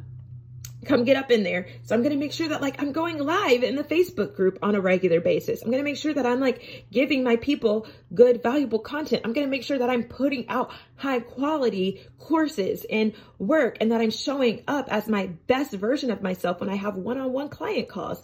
come 0.86 1.04
get 1.04 1.16
up 1.16 1.32
in 1.32 1.44
there. 1.44 1.68
So 1.84 1.96
I'm 1.96 2.02
going 2.02 2.14
to 2.14 2.20
make 2.20 2.32
sure 2.32 2.48
that 2.50 2.62
like 2.62 2.82
I'm 2.82 2.92
going 2.92 3.20
live 3.20 3.64
in 3.64 3.76
the 3.76 3.84
Facebook 3.84 4.36
group 4.36 4.60
on 4.62 4.76
a 4.76 4.82
regular 4.82 5.22
basis. 5.22 5.62
I'm 5.62 5.70
going 5.70 5.84
to 5.84 5.90
make 5.90 5.98
sure 5.98 6.14
that 6.14 6.26
I'm 6.26 6.40
like 6.40 6.86
giving 6.92 7.24
my 7.24 7.36
people 7.36 7.88
good, 8.14 8.42
valuable 8.42 8.80
content. 8.80 9.22
I'm 9.26 9.34
going 9.34 9.46
to 9.46 9.52
make 9.52 9.64
sure 9.64 9.78
that 9.78 9.90
I'm 9.90 10.04
putting 10.04 10.48
out 10.50 10.72
high 10.96 11.20
quality 11.20 12.02
courses 12.20 12.86
and 12.90 13.14
work 13.38 13.78
and 13.80 13.92
that 13.92 14.02
I'm 14.02 14.12
showing 14.12 14.64
up 14.68 14.88
as 14.90 15.08
my 15.08 15.28
best 15.48 15.74
version 15.74 16.12
of 16.12 16.22
myself 16.22 16.60
when 16.60 16.70
I 16.70 16.76
have 16.76 16.96
one-on-one 16.96 17.50
client 17.50 17.90
calls. 17.90 18.24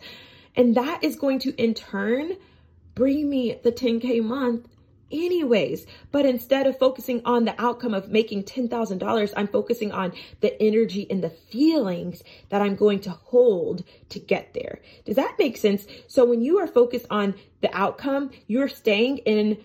And 0.56 0.76
that 0.76 1.04
is 1.04 1.16
going 1.16 1.40
to 1.40 1.56
in 1.62 1.74
turn 1.74 2.38
bring 2.96 3.30
me 3.30 3.60
the 3.64 3.72
10K 3.72 4.24
month 4.24 4.68
anyways. 5.12 5.86
But 6.12 6.26
instead 6.26 6.68
of 6.68 6.78
focusing 6.78 7.22
on 7.26 7.46
the 7.46 7.60
outcome 7.62 7.94
of 7.94 8.10
making 8.10 8.44
$10,000, 8.44 9.34
I'm 9.36 9.48
focusing 9.48 9.92
on 9.92 10.14
the 10.42 10.62
energy 10.62 11.08
and 11.10 11.24
the 11.24 11.30
feelings 11.30 12.24
that 12.50 12.62
I'm 12.62 12.76
going 12.76 13.02
to 13.02 13.12
hold 13.12 13.84
to 14.10 14.20
get 14.20 14.54
there. 14.54 14.80
Does 15.06 15.16
that 15.16 15.36
make 15.40 15.58
sense? 15.58 15.86
So 16.08 16.26
when 16.26 16.42
you 16.42 16.60
are 16.60 16.68
focused 16.68 17.08
on 17.10 17.36
the 17.62 17.76
outcome, 17.76 18.32
you're 18.48 18.70
staying 18.70 19.20
in 19.20 19.58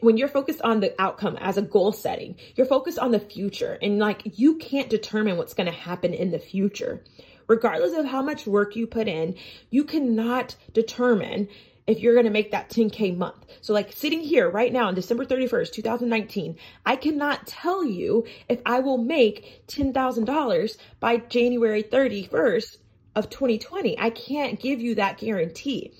when 0.00 0.16
you're 0.16 0.28
focused 0.28 0.62
on 0.62 0.78
the 0.78 0.94
outcome 1.00 1.36
as 1.40 1.56
a 1.56 1.62
goal 1.62 1.92
setting, 1.92 2.36
you're 2.54 2.66
focused 2.66 2.98
on 2.98 3.10
the 3.10 3.18
future 3.18 3.76
and 3.82 3.98
like 3.98 4.38
you 4.38 4.56
can't 4.56 4.88
determine 4.88 5.36
what's 5.36 5.54
going 5.54 5.66
to 5.66 5.72
happen 5.72 6.14
in 6.14 6.30
the 6.30 6.38
future. 6.38 7.02
Regardless 7.48 7.94
of 7.94 8.04
how 8.06 8.22
much 8.22 8.46
work 8.46 8.76
you 8.76 8.86
put 8.86 9.08
in, 9.08 9.34
you 9.70 9.82
cannot 9.82 10.54
determine 10.72 11.48
if 11.90 12.00
you're 12.00 12.14
going 12.14 12.24
to 12.24 12.30
make 12.30 12.52
that 12.52 12.70
10K 12.70 13.16
month. 13.16 13.46
So, 13.60 13.72
like 13.72 13.92
sitting 13.92 14.20
here 14.20 14.48
right 14.48 14.72
now 14.72 14.86
on 14.86 14.94
December 14.94 15.24
31st, 15.24 15.72
2019, 15.72 16.56
I 16.86 16.96
cannot 16.96 17.46
tell 17.46 17.84
you 17.84 18.24
if 18.48 18.60
I 18.64 18.80
will 18.80 18.98
make 18.98 19.66
$10,000 19.66 20.76
by 21.00 21.16
January 21.16 21.82
31st 21.82 22.76
of 23.16 23.28
2020. 23.28 23.98
I 23.98 24.10
can't 24.10 24.60
give 24.60 24.80
you 24.80 24.94
that 24.94 25.18
guarantee. 25.18 25.92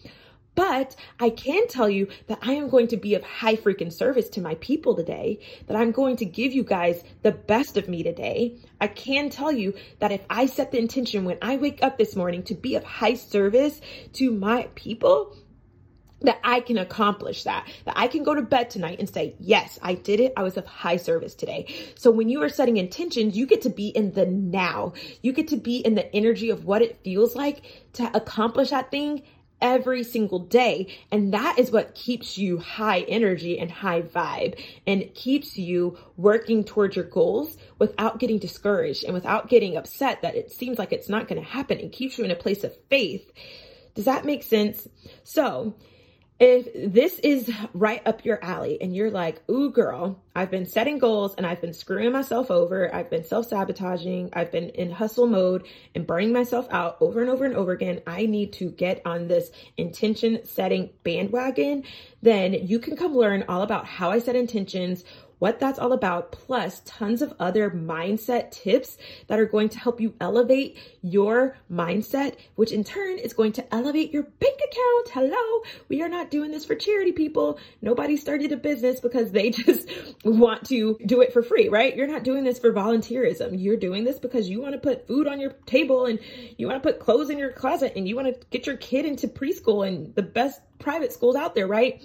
But 0.54 0.96
I 1.18 1.30
can 1.30 1.68
tell 1.68 1.88
you 1.88 2.08
that 2.26 2.40
I 2.42 2.52
am 2.52 2.68
going 2.68 2.88
to 2.88 2.96
be 2.96 3.14
of 3.14 3.22
high 3.22 3.56
freaking 3.56 3.92
service 3.92 4.28
to 4.30 4.40
my 4.40 4.56
people 4.56 4.94
today, 4.94 5.40
that 5.66 5.76
I'm 5.76 5.92
going 5.92 6.16
to 6.16 6.24
give 6.24 6.52
you 6.52 6.64
guys 6.64 7.02
the 7.22 7.32
best 7.32 7.76
of 7.76 7.88
me 7.88 8.02
today. 8.02 8.58
I 8.80 8.88
can 8.88 9.30
tell 9.30 9.52
you 9.52 9.74
that 10.00 10.12
if 10.12 10.20
I 10.28 10.46
set 10.46 10.72
the 10.72 10.78
intention 10.78 11.24
when 11.24 11.38
I 11.40 11.56
wake 11.56 11.82
up 11.82 11.98
this 11.98 12.16
morning 12.16 12.42
to 12.44 12.54
be 12.54 12.74
of 12.74 12.84
high 12.84 13.14
service 13.14 13.80
to 14.14 14.32
my 14.32 14.68
people, 14.74 15.36
that 16.22 16.38
I 16.44 16.60
can 16.60 16.78
accomplish 16.78 17.44
that, 17.44 17.66
that 17.84 17.94
I 17.96 18.08
can 18.08 18.22
go 18.22 18.34
to 18.34 18.42
bed 18.42 18.70
tonight 18.70 18.98
and 18.98 19.08
say, 19.08 19.34
yes, 19.38 19.78
I 19.82 19.94
did 19.94 20.20
it. 20.20 20.32
I 20.36 20.42
was 20.42 20.56
of 20.56 20.66
high 20.66 20.96
service 20.96 21.34
today. 21.34 21.74
So 21.96 22.10
when 22.10 22.28
you 22.28 22.42
are 22.42 22.48
setting 22.48 22.76
intentions, 22.76 23.36
you 23.36 23.46
get 23.46 23.62
to 23.62 23.70
be 23.70 23.88
in 23.88 24.12
the 24.12 24.26
now. 24.26 24.92
You 25.22 25.32
get 25.32 25.48
to 25.48 25.56
be 25.56 25.78
in 25.78 25.94
the 25.94 26.14
energy 26.14 26.50
of 26.50 26.64
what 26.64 26.82
it 26.82 27.02
feels 27.02 27.34
like 27.34 27.62
to 27.94 28.14
accomplish 28.14 28.70
that 28.70 28.90
thing 28.90 29.22
every 29.60 30.02
single 30.02 30.38
day. 30.38 30.88
And 31.10 31.34
that 31.34 31.58
is 31.58 31.70
what 31.70 31.94
keeps 31.94 32.38
you 32.38 32.58
high 32.58 33.00
energy 33.00 33.58
and 33.58 33.70
high 33.70 34.02
vibe 34.02 34.58
and 34.86 35.14
keeps 35.14 35.58
you 35.58 35.98
working 36.16 36.64
towards 36.64 36.96
your 36.96 37.04
goals 37.04 37.56
without 37.78 38.18
getting 38.18 38.38
discouraged 38.38 39.04
and 39.04 39.14
without 39.14 39.48
getting 39.48 39.76
upset 39.76 40.22
that 40.22 40.34
it 40.34 40.50
seems 40.50 40.78
like 40.78 40.92
it's 40.92 41.08
not 41.08 41.28
going 41.28 41.42
to 41.42 41.48
happen. 41.48 41.78
It 41.78 41.92
keeps 41.92 42.18
you 42.18 42.24
in 42.24 42.30
a 42.30 42.36
place 42.36 42.64
of 42.64 42.76
faith. 42.88 43.30
Does 43.94 44.04
that 44.06 44.24
make 44.24 44.42
sense? 44.42 44.88
So 45.24 45.74
if 46.40 46.92
this 46.92 47.18
is 47.18 47.52
right 47.74 48.00
up 48.06 48.24
your 48.24 48.42
alley 48.42 48.78
and 48.80 48.96
you're 48.96 49.10
like, 49.10 49.42
ooh, 49.50 49.70
girl, 49.70 50.18
I've 50.34 50.50
been 50.50 50.64
setting 50.64 50.98
goals 50.98 51.34
and 51.36 51.46
I've 51.46 51.60
been 51.60 51.74
screwing 51.74 52.12
myself 52.12 52.50
over. 52.50 52.92
I've 52.94 53.10
been 53.10 53.24
self 53.24 53.48
sabotaging. 53.48 54.30
I've 54.32 54.50
been 54.50 54.70
in 54.70 54.90
hustle 54.90 55.26
mode 55.26 55.66
and 55.94 56.06
burning 56.06 56.32
myself 56.32 56.66
out 56.70 56.96
over 57.00 57.20
and 57.20 57.28
over 57.28 57.44
and 57.44 57.54
over 57.54 57.72
again. 57.72 58.00
I 58.06 58.24
need 58.24 58.54
to 58.54 58.70
get 58.70 59.02
on 59.04 59.28
this 59.28 59.50
intention 59.76 60.40
setting 60.46 60.88
bandwagon. 61.04 61.84
Then 62.22 62.54
you 62.54 62.78
can 62.78 62.96
come 62.96 63.14
learn 63.14 63.44
all 63.46 63.60
about 63.60 63.84
how 63.84 64.10
I 64.10 64.18
set 64.18 64.34
intentions, 64.34 65.04
what 65.40 65.58
that's 65.58 65.78
all 65.78 65.92
about, 65.92 66.30
plus 66.32 66.82
tons 66.84 67.22
of 67.22 67.34
other 67.40 67.70
mindset 67.70 68.52
tips 68.52 68.96
that 69.26 69.40
are 69.40 69.46
going 69.46 69.70
to 69.70 69.78
help 69.78 70.00
you 70.00 70.14
elevate 70.20 70.78
your 71.02 71.56
mindset, 71.72 72.36
which 72.54 72.70
in 72.70 72.84
turn 72.84 73.18
is 73.18 73.32
going 73.32 73.52
to 73.52 73.74
elevate 73.74 74.12
your 74.12 74.22
bank 74.22 74.60
account. 74.60 75.08
Hello. 75.08 75.62
We 75.88 76.02
are 76.02 76.10
not 76.10 76.30
doing 76.30 76.50
this 76.50 76.66
for 76.66 76.74
charity 76.74 77.12
people. 77.12 77.58
Nobody 77.80 78.18
started 78.18 78.52
a 78.52 78.56
business 78.58 79.00
because 79.00 79.32
they 79.32 79.50
just 79.50 79.88
want 80.24 80.66
to 80.66 80.98
do 81.06 81.22
it 81.22 81.32
for 81.32 81.42
free, 81.42 81.68
right? 81.68 81.96
You're 81.96 82.06
not 82.06 82.22
doing 82.22 82.44
this 82.44 82.58
for 82.58 82.70
volunteerism. 82.72 83.54
You're 83.58 83.78
doing 83.78 84.04
this 84.04 84.18
because 84.18 84.48
you 84.48 84.60
want 84.60 84.74
to 84.74 84.78
put 84.78 85.06
food 85.06 85.26
on 85.26 85.40
your 85.40 85.52
table 85.64 86.04
and 86.04 86.18
you 86.58 86.68
want 86.68 86.82
to 86.82 86.86
put 86.86 87.00
clothes 87.00 87.30
in 87.30 87.38
your 87.38 87.50
closet 87.50 87.94
and 87.96 88.06
you 88.06 88.14
want 88.14 88.28
to 88.28 88.46
get 88.50 88.66
your 88.66 88.76
kid 88.76 89.06
into 89.06 89.26
preschool 89.26 89.88
and 89.88 90.14
the 90.14 90.22
best 90.22 90.60
private 90.78 91.12
schools 91.12 91.36
out 91.36 91.54
there, 91.54 91.66
right? 91.66 92.02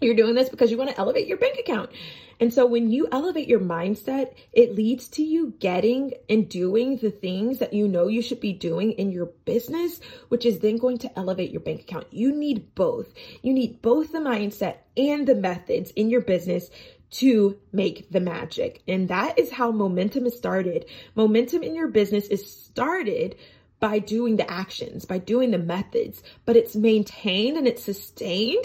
You're 0.00 0.14
doing 0.14 0.34
this 0.34 0.50
because 0.50 0.70
you 0.70 0.76
want 0.76 0.90
to 0.90 0.98
elevate 0.98 1.26
your 1.26 1.38
bank 1.38 1.58
account. 1.58 1.90
And 2.38 2.52
so 2.52 2.66
when 2.66 2.90
you 2.90 3.08
elevate 3.10 3.48
your 3.48 3.60
mindset, 3.60 4.34
it 4.52 4.74
leads 4.74 5.08
to 5.08 5.22
you 5.22 5.54
getting 5.58 6.12
and 6.28 6.48
doing 6.48 6.98
the 6.98 7.10
things 7.10 7.60
that 7.60 7.72
you 7.72 7.88
know 7.88 8.08
you 8.08 8.20
should 8.20 8.40
be 8.40 8.52
doing 8.52 8.92
in 8.92 9.10
your 9.10 9.26
business, 9.46 10.00
which 10.28 10.44
is 10.44 10.58
then 10.58 10.76
going 10.76 10.98
to 10.98 11.18
elevate 11.18 11.50
your 11.50 11.62
bank 11.62 11.80
account. 11.80 12.06
You 12.10 12.32
need 12.32 12.74
both. 12.74 13.14
You 13.42 13.54
need 13.54 13.80
both 13.80 14.12
the 14.12 14.18
mindset 14.18 14.76
and 14.98 15.26
the 15.26 15.34
methods 15.34 15.92
in 15.92 16.10
your 16.10 16.20
business 16.20 16.68
to 17.12 17.58
make 17.72 18.10
the 18.10 18.20
magic. 18.20 18.82
And 18.86 19.08
that 19.08 19.38
is 19.38 19.50
how 19.50 19.70
momentum 19.70 20.26
is 20.26 20.36
started. 20.36 20.84
Momentum 21.14 21.62
in 21.62 21.74
your 21.74 21.88
business 21.88 22.26
is 22.26 22.50
started 22.50 23.36
by 23.80 23.98
doing 23.98 24.36
the 24.36 24.50
actions, 24.50 25.04
by 25.04 25.18
doing 25.18 25.50
the 25.50 25.58
methods, 25.58 26.22
but 26.44 26.56
it's 26.56 26.74
maintained 26.74 27.56
and 27.56 27.66
it's 27.66 27.84
sustained 27.84 28.64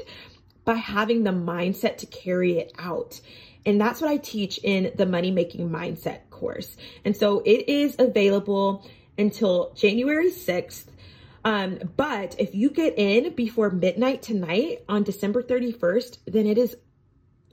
by 0.65 0.75
having 0.75 1.23
the 1.23 1.31
mindset 1.31 1.97
to 1.97 2.05
carry 2.05 2.57
it 2.57 2.73
out. 2.77 3.19
And 3.65 3.79
that's 3.79 4.01
what 4.01 4.09
I 4.09 4.17
teach 4.17 4.59
in 4.63 4.91
the 4.95 5.05
money 5.05 5.31
making 5.31 5.69
mindset 5.69 6.29
course. 6.29 6.75
And 7.05 7.15
so 7.15 7.39
it 7.45 7.69
is 7.69 7.95
available 7.99 8.85
until 9.17 9.73
January 9.75 10.31
6th. 10.31 10.85
Um, 11.43 11.79
but 11.97 12.35
if 12.39 12.53
you 12.53 12.69
get 12.69 12.97
in 12.97 13.33
before 13.33 13.69
midnight 13.69 14.21
tonight 14.21 14.83
on 14.87 15.03
December 15.03 15.41
31st, 15.41 16.19
then 16.25 16.45
it 16.45 16.57
is 16.57 16.75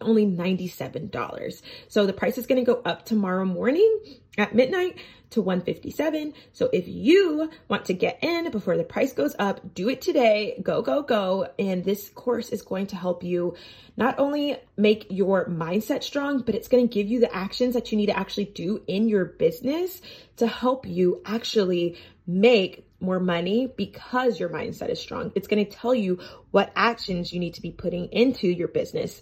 only 0.00 0.26
$97. 0.26 1.62
So 1.88 2.07
the 2.07 2.12
price 2.12 2.38
is 2.38 2.47
going 2.47 2.64
to 2.64 2.73
go 2.73 2.81
up 2.85 3.05
tomorrow 3.05 3.45
morning 3.45 4.00
at 4.37 4.55
midnight 4.55 4.97
to 5.31 5.43
157. 5.43 6.33
So 6.52 6.71
if 6.73 6.88
you 6.88 7.50
want 7.69 7.87
to 7.87 7.93
get 7.93 8.19
in 8.23 8.50
before 8.50 8.76
the 8.76 8.85
price 8.85 9.12
goes 9.12 9.35
up, 9.38 9.75
do 9.75 9.88
it 9.88 10.00
today. 10.00 10.61
Go, 10.62 10.81
go, 10.81 11.02
go. 11.02 11.49
And 11.59 11.85
this 11.85 12.09
course 12.11 12.49
is 12.49 12.62
going 12.62 12.87
to 12.88 12.97
help 12.97 13.23
you 13.23 13.55
not 13.97 14.19
only 14.19 14.57
make 14.76 15.07
your 15.11 15.47
mindset 15.47 16.02
strong, 16.02 16.40
but 16.40 16.55
it's 16.55 16.69
going 16.69 16.88
to 16.88 16.93
give 16.93 17.09
you 17.09 17.21
the 17.21 17.35
actions 17.35 17.75
that 17.75 17.93
you 17.93 17.99
need 17.99 18.07
to 18.07 18.19
actually 18.19 18.47
do 18.47 18.83
in 18.87 19.09
your 19.09 19.25
business 19.25 20.00
to 20.37 20.47
help 20.47 20.87
you 20.87 21.21
actually 21.26 21.99
make 22.26 22.87
more 23.00 23.21
money 23.21 23.73
because 23.76 24.40
your 24.40 24.49
mindset 24.49 24.88
is 24.88 25.00
strong. 25.00 25.33
It's 25.35 25.49
going 25.49 25.64
to 25.64 25.71
tell 25.71 25.95
you 25.95 26.21
what 26.50 26.73
actions 26.75 27.33
you 27.33 27.40
need 27.40 27.55
to 27.55 27.62
be 27.62 27.71
putting 27.71 28.07
into 28.07 28.49
your 28.49 28.69
business 28.69 29.21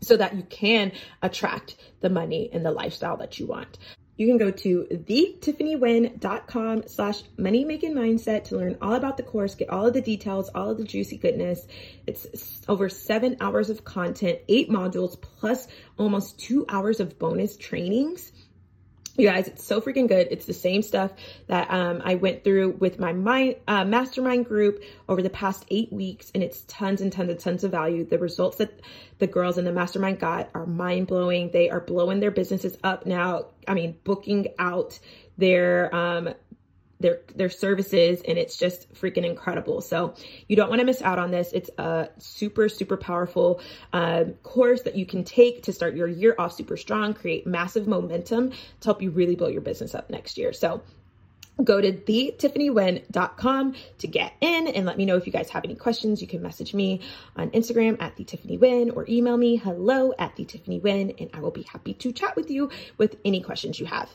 so 0.00 0.16
that 0.16 0.36
you 0.36 0.42
can 0.42 0.92
attract 1.22 1.76
the 2.00 2.10
money 2.10 2.50
and 2.52 2.64
the 2.64 2.70
lifestyle 2.70 3.16
that 3.18 3.38
you 3.38 3.46
want. 3.46 3.78
You 4.20 4.26
can 4.26 4.36
go 4.36 4.50
to 4.50 4.86
thetiffanywen.com 4.90 6.88
slash 6.88 7.22
money 7.38 7.64
making 7.64 7.94
mindset 7.94 8.44
to 8.44 8.56
learn 8.58 8.76
all 8.82 8.92
about 8.92 9.16
the 9.16 9.22
course, 9.22 9.54
get 9.54 9.70
all 9.70 9.86
of 9.86 9.94
the 9.94 10.02
details, 10.02 10.50
all 10.54 10.68
of 10.68 10.76
the 10.76 10.84
juicy 10.84 11.16
goodness. 11.16 11.66
It's 12.06 12.60
over 12.68 12.90
seven 12.90 13.38
hours 13.40 13.70
of 13.70 13.82
content, 13.82 14.40
eight 14.46 14.68
modules, 14.68 15.18
plus 15.18 15.68
almost 15.98 16.38
two 16.38 16.66
hours 16.68 17.00
of 17.00 17.18
bonus 17.18 17.56
trainings. 17.56 18.30
You 19.16 19.28
guys, 19.28 19.48
it's 19.48 19.64
so 19.64 19.80
freaking 19.80 20.08
good. 20.08 20.28
It's 20.30 20.46
the 20.46 20.54
same 20.54 20.82
stuff 20.82 21.10
that 21.48 21.70
um, 21.70 22.00
I 22.04 22.14
went 22.14 22.44
through 22.44 22.76
with 22.78 22.98
my 22.98 23.12
mind, 23.12 23.56
uh, 23.66 23.84
mastermind 23.84 24.46
group 24.46 24.82
over 25.08 25.20
the 25.20 25.30
past 25.30 25.66
eight 25.68 25.92
weeks, 25.92 26.30
and 26.34 26.42
it's 26.42 26.62
tons 26.68 27.00
and 27.00 27.12
tons 27.12 27.28
and 27.28 27.38
tons 27.38 27.64
of 27.64 27.72
value. 27.72 28.04
The 28.04 28.18
results 28.18 28.58
that 28.58 28.80
the 29.18 29.26
girls 29.26 29.58
in 29.58 29.64
the 29.64 29.72
mastermind 29.72 30.20
got 30.20 30.48
are 30.54 30.64
mind 30.64 31.08
blowing. 31.08 31.50
They 31.52 31.68
are 31.70 31.80
blowing 31.80 32.20
their 32.20 32.30
businesses 32.30 32.78
up 32.84 33.04
now. 33.04 33.46
I 33.68 33.74
mean, 33.74 33.96
booking 34.04 34.48
out 34.58 34.98
their 35.36 35.94
um, 35.94 36.30
their 37.00 37.20
their 37.34 37.50
services 37.50 38.22
and 38.26 38.38
it's 38.38 38.56
just 38.56 38.92
freaking 38.94 39.24
incredible 39.24 39.80
so 39.80 40.14
you 40.48 40.56
don't 40.56 40.68
want 40.68 40.80
to 40.80 40.86
miss 40.86 41.02
out 41.02 41.18
on 41.18 41.30
this 41.30 41.52
it's 41.52 41.70
a 41.78 42.08
super 42.18 42.68
super 42.68 42.96
powerful 42.96 43.60
um, 43.92 44.34
course 44.42 44.82
that 44.82 44.94
you 44.94 45.06
can 45.06 45.24
take 45.24 45.62
to 45.62 45.72
start 45.72 45.96
your 45.96 46.06
year 46.06 46.34
off 46.38 46.52
super 46.52 46.76
strong 46.76 47.14
create 47.14 47.46
massive 47.46 47.88
momentum 47.88 48.50
to 48.50 48.84
help 48.84 49.02
you 49.02 49.10
really 49.10 49.34
blow 49.34 49.48
your 49.48 49.62
business 49.62 49.94
up 49.94 50.10
next 50.10 50.38
year 50.38 50.52
so 50.52 50.82
go 51.64 51.80
to 51.80 51.92
thetiffanywen.com 51.92 53.74
to 53.98 54.06
get 54.06 54.32
in 54.40 54.66
and 54.68 54.86
let 54.86 54.96
me 54.96 55.04
know 55.04 55.16
if 55.16 55.26
you 55.26 55.32
guys 55.32 55.50
have 55.50 55.64
any 55.64 55.74
questions. 55.74 56.20
You 56.20 56.28
can 56.28 56.42
message 56.42 56.74
me 56.74 57.00
on 57.36 57.50
Instagram 57.50 58.00
at 58.00 58.16
thetiffanywen 58.16 58.96
or 58.96 59.04
email 59.08 59.36
me 59.36 59.56
hello 59.56 60.14
at 60.18 60.36
thetiffanywen 60.36 61.20
and 61.20 61.30
I 61.34 61.40
will 61.40 61.50
be 61.50 61.62
happy 61.62 61.94
to 61.94 62.12
chat 62.12 62.36
with 62.36 62.50
you 62.50 62.70
with 62.98 63.16
any 63.24 63.42
questions 63.42 63.78
you 63.78 63.86
have. 63.86 64.10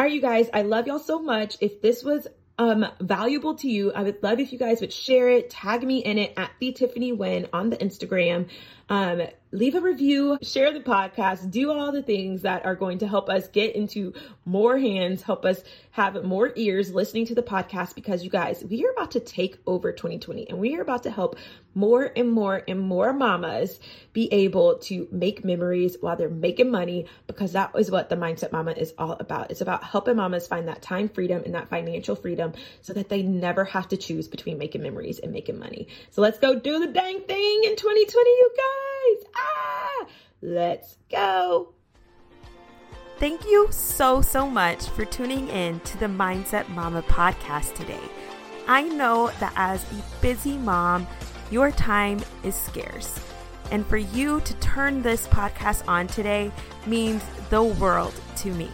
All 0.00 0.06
right, 0.06 0.14
you 0.14 0.22
guys, 0.22 0.48
I 0.54 0.62
love 0.62 0.86
y'all 0.86 0.98
so 0.98 1.20
much. 1.20 1.58
If 1.60 1.82
this 1.82 2.02
was 2.02 2.26
um, 2.56 2.86
valuable 3.02 3.54
to 3.56 3.68
you, 3.68 3.92
I 3.92 4.02
would 4.02 4.22
love 4.22 4.40
if 4.40 4.50
you 4.50 4.58
guys 4.58 4.80
would 4.80 4.94
share 4.94 5.28
it, 5.28 5.50
tag 5.50 5.86
me 5.86 5.98
in 5.98 6.16
it 6.16 6.32
at 6.38 6.52
the 6.58 6.72
Tiffany 6.72 7.12
Wen 7.12 7.48
on 7.52 7.68
the 7.68 7.76
Instagram. 7.76 8.48
Um, 8.88 9.20
leave 9.52 9.74
a 9.74 9.80
review, 9.80 10.38
share 10.42 10.72
the 10.72 10.80
podcast, 10.80 11.50
do 11.50 11.72
all 11.72 11.90
the 11.90 12.02
things 12.02 12.42
that 12.42 12.64
are 12.64 12.76
going 12.76 12.98
to 12.98 13.08
help 13.08 13.28
us 13.28 13.48
get 13.48 13.74
into 13.74 14.12
more 14.44 14.78
hands, 14.78 15.22
help 15.22 15.44
us 15.44 15.62
have 15.90 16.22
more 16.24 16.52
ears 16.54 16.94
listening 16.94 17.26
to 17.26 17.34
the 17.34 17.42
podcast 17.42 17.94
because 17.94 18.22
you 18.22 18.30
guys, 18.30 18.62
we 18.62 18.84
are 18.86 18.92
about 18.92 19.12
to 19.12 19.20
take 19.20 19.58
over 19.66 19.92
2020 19.92 20.48
and 20.48 20.58
we 20.58 20.76
are 20.76 20.82
about 20.82 21.02
to 21.02 21.10
help 21.10 21.36
more 21.74 22.10
and 22.16 22.30
more 22.30 22.62
and 22.68 22.80
more 22.80 23.12
mamas 23.12 23.80
be 24.12 24.32
able 24.32 24.78
to 24.78 25.08
make 25.10 25.44
memories 25.44 25.96
while 26.00 26.16
they're 26.16 26.28
making 26.28 26.70
money 26.70 27.06
because 27.26 27.52
that 27.52 27.72
is 27.76 27.90
what 27.90 28.08
the 28.08 28.16
Mindset 28.16 28.52
Mama 28.52 28.72
is 28.72 28.94
all 28.98 29.12
about. 29.12 29.50
It's 29.50 29.60
about 29.60 29.82
helping 29.82 30.16
mamas 30.16 30.46
find 30.46 30.68
that 30.68 30.82
time 30.82 31.08
freedom 31.08 31.42
and 31.44 31.54
that 31.54 31.68
financial 31.68 32.14
freedom 32.14 32.52
so 32.82 32.92
that 32.92 33.08
they 33.08 33.22
never 33.22 33.64
have 33.64 33.88
to 33.88 33.96
choose 33.96 34.28
between 34.28 34.58
making 34.58 34.82
memories 34.82 35.18
and 35.18 35.32
making 35.32 35.58
money. 35.58 35.88
So 36.10 36.22
let's 36.22 36.38
go 36.38 36.54
do 36.54 36.78
the 36.78 36.92
dang 36.92 37.20
thing 37.20 37.60
in 37.64 37.76
2020, 37.76 38.30
you 38.30 38.50
guys. 38.56 38.89
Ah, 39.36 40.06
let's 40.42 40.96
go. 41.10 41.74
Thank 43.18 43.44
you 43.44 43.68
so, 43.70 44.22
so 44.22 44.48
much 44.48 44.88
for 44.88 45.04
tuning 45.04 45.48
in 45.48 45.80
to 45.80 45.98
the 45.98 46.06
Mindset 46.06 46.68
Mama 46.70 47.02
podcast 47.02 47.74
today. 47.74 48.00
I 48.66 48.82
know 48.82 49.30
that 49.40 49.52
as 49.56 49.84
a 49.92 50.02
busy 50.22 50.56
mom, 50.56 51.06
your 51.50 51.70
time 51.70 52.20
is 52.44 52.54
scarce. 52.54 53.20
And 53.70 53.86
for 53.86 53.98
you 53.98 54.40
to 54.40 54.54
turn 54.54 55.02
this 55.02 55.26
podcast 55.28 55.86
on 55.86 56.06
today 56.06 56.50
means 56.86 57.22
the 57.50 57.62
world 57.62 58.14
to 58.38 58.54
me. 58.54 58.70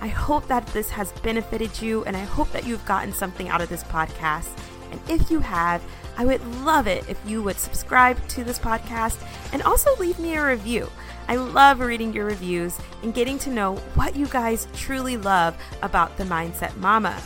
I 0.00 0.08
hope 0.08 0.46
that 0.48 0.66
this 0.68 0.90
has 0.90 1.12
benefited 1.22 1.80
you 1.80 2.04
and 2.04 2.16
I 2.16 2.24
hope 2.24 2.52
that 2.52 2.66
you've 2.66 2.84
gotten 2.84 3.12
something 3.12 3.48
out 3.48 3.60
of 3.60 3.68
this 3.68 3.84
podcast. 3.84 4.50
And 4.90 5.00
if 5.08 5.30
you 5.30 5.40
have, 5.40 5.82
I 6.18 6.26
would 6.26 6.44
love 6.64 6.88
it 6.88 7.08
if 7.08 7.18
you 7.24 7.42
would 7.44 7.58
subscribe 7.58 8.18
to 8.28 8.42
this 8.42 8.58
podcast 8.58 9.16
and 9.52 9.62
also 9.62 9.94
leave 9.96 10.18
me 10.18 10.34
a 10.34 10.44
review. 10.44 10.90
I 11.28 11.36
love 11.36 11.78
reading 11.78 12.12
your 12.12 12.24
reviews 12.24 12.76
and 13.02 13.14
getting 13.14 13.38
to 13.40 13.50
know 13.50 13.76
what 13.94 14.16
you 14.16 14.26
guys 14.26 14.66
truly 14.74 15.16
love 15.16 15.56
about 15.80 16.16
the 16.16 16.24
Mindset 16.24 16.76
Mama. 16.78 17.16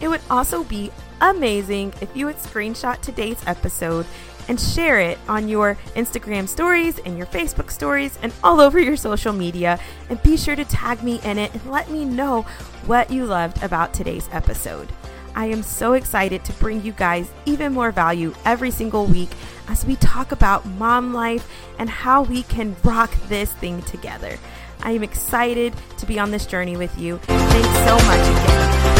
It 0.00 0.08
would 0.08 0.20
also 0.28 0.64
be 0.64 0.92
amazing 1.22 1.94
if 2.02 2.14
you 2.14 2.26
would 2.26 2.36
screenshot 2.36 3.00
today's 3.00 3.42
episode 3.46 4.04
and 4.48 4.60
share 4.60 4.98
it 4.98 5.18
on 5.28 5.48
your 5.48 5.76
Instagram 5.94 6.48
stories 6.48 6.98
and 6.98 7.16
your 7.16 7.28
Facebook 7.28 7.70
stories 7.70 8.18
and 8.22 8.32
all 8.42 8.60
over 8.60 8.78
your 8.78 8.96
social 8.96 9.32
media. 9.32 9.78
And 10.10 10.22
be 10.22 10.36
sure 10.36 10.56
to 10.56 10.64
tag 10.64 11.02
me 11.02 11.20
in 11.24 11.38
it 11.38 11.54
and 11.54 11.70
let 11.70 11.90
me 11.90 12.04
know 12.04 12.42
what 12.86 13.10
you 13.10 13.24
loved 13.24 13.62
about 13.62 13.94
today's 13.94 14.28
episode. 14.32 14.88
I 15.34 15.46
am 15.46 15.62
so 15.62 15.94
excited 15.94 16.44
to 16.44 16.52
bring 16.54 16.82
you 16.82 16.92
guys 16.92 17.30
even 17.46 17.72
more 17.72 17.90
value 17.90 18.34
every 18.44 18.70
single 18.70 19.06
week 19.06 19.30
as 19.68 19.84
we 19.84 19.96
talk 19.96 20.32
about 20.32 20.66
mom 20.66 21.14
life 21.14 21.48
and 21.78 21.88
how 21.88 22.22
we 22.22 22.42
can 22.44 22.76
rock 22.84 23.12
this 23.28 23.52
thing 23.54 23.82
together. 23.82 24.38
I 24.82 24.92
am 24.92 25.02
excited 25.02 25.72
to 25.98 26.06
be 26.06 26.18
on 26.18 26.30
this 26.30 26.46
journey 26.46 26.76
with 26.76 26.98
you. 26.98 27.18
Thanks 27.18 27.88
so 27.88 27.94
much 28.06 28.28
again 28.28 28.91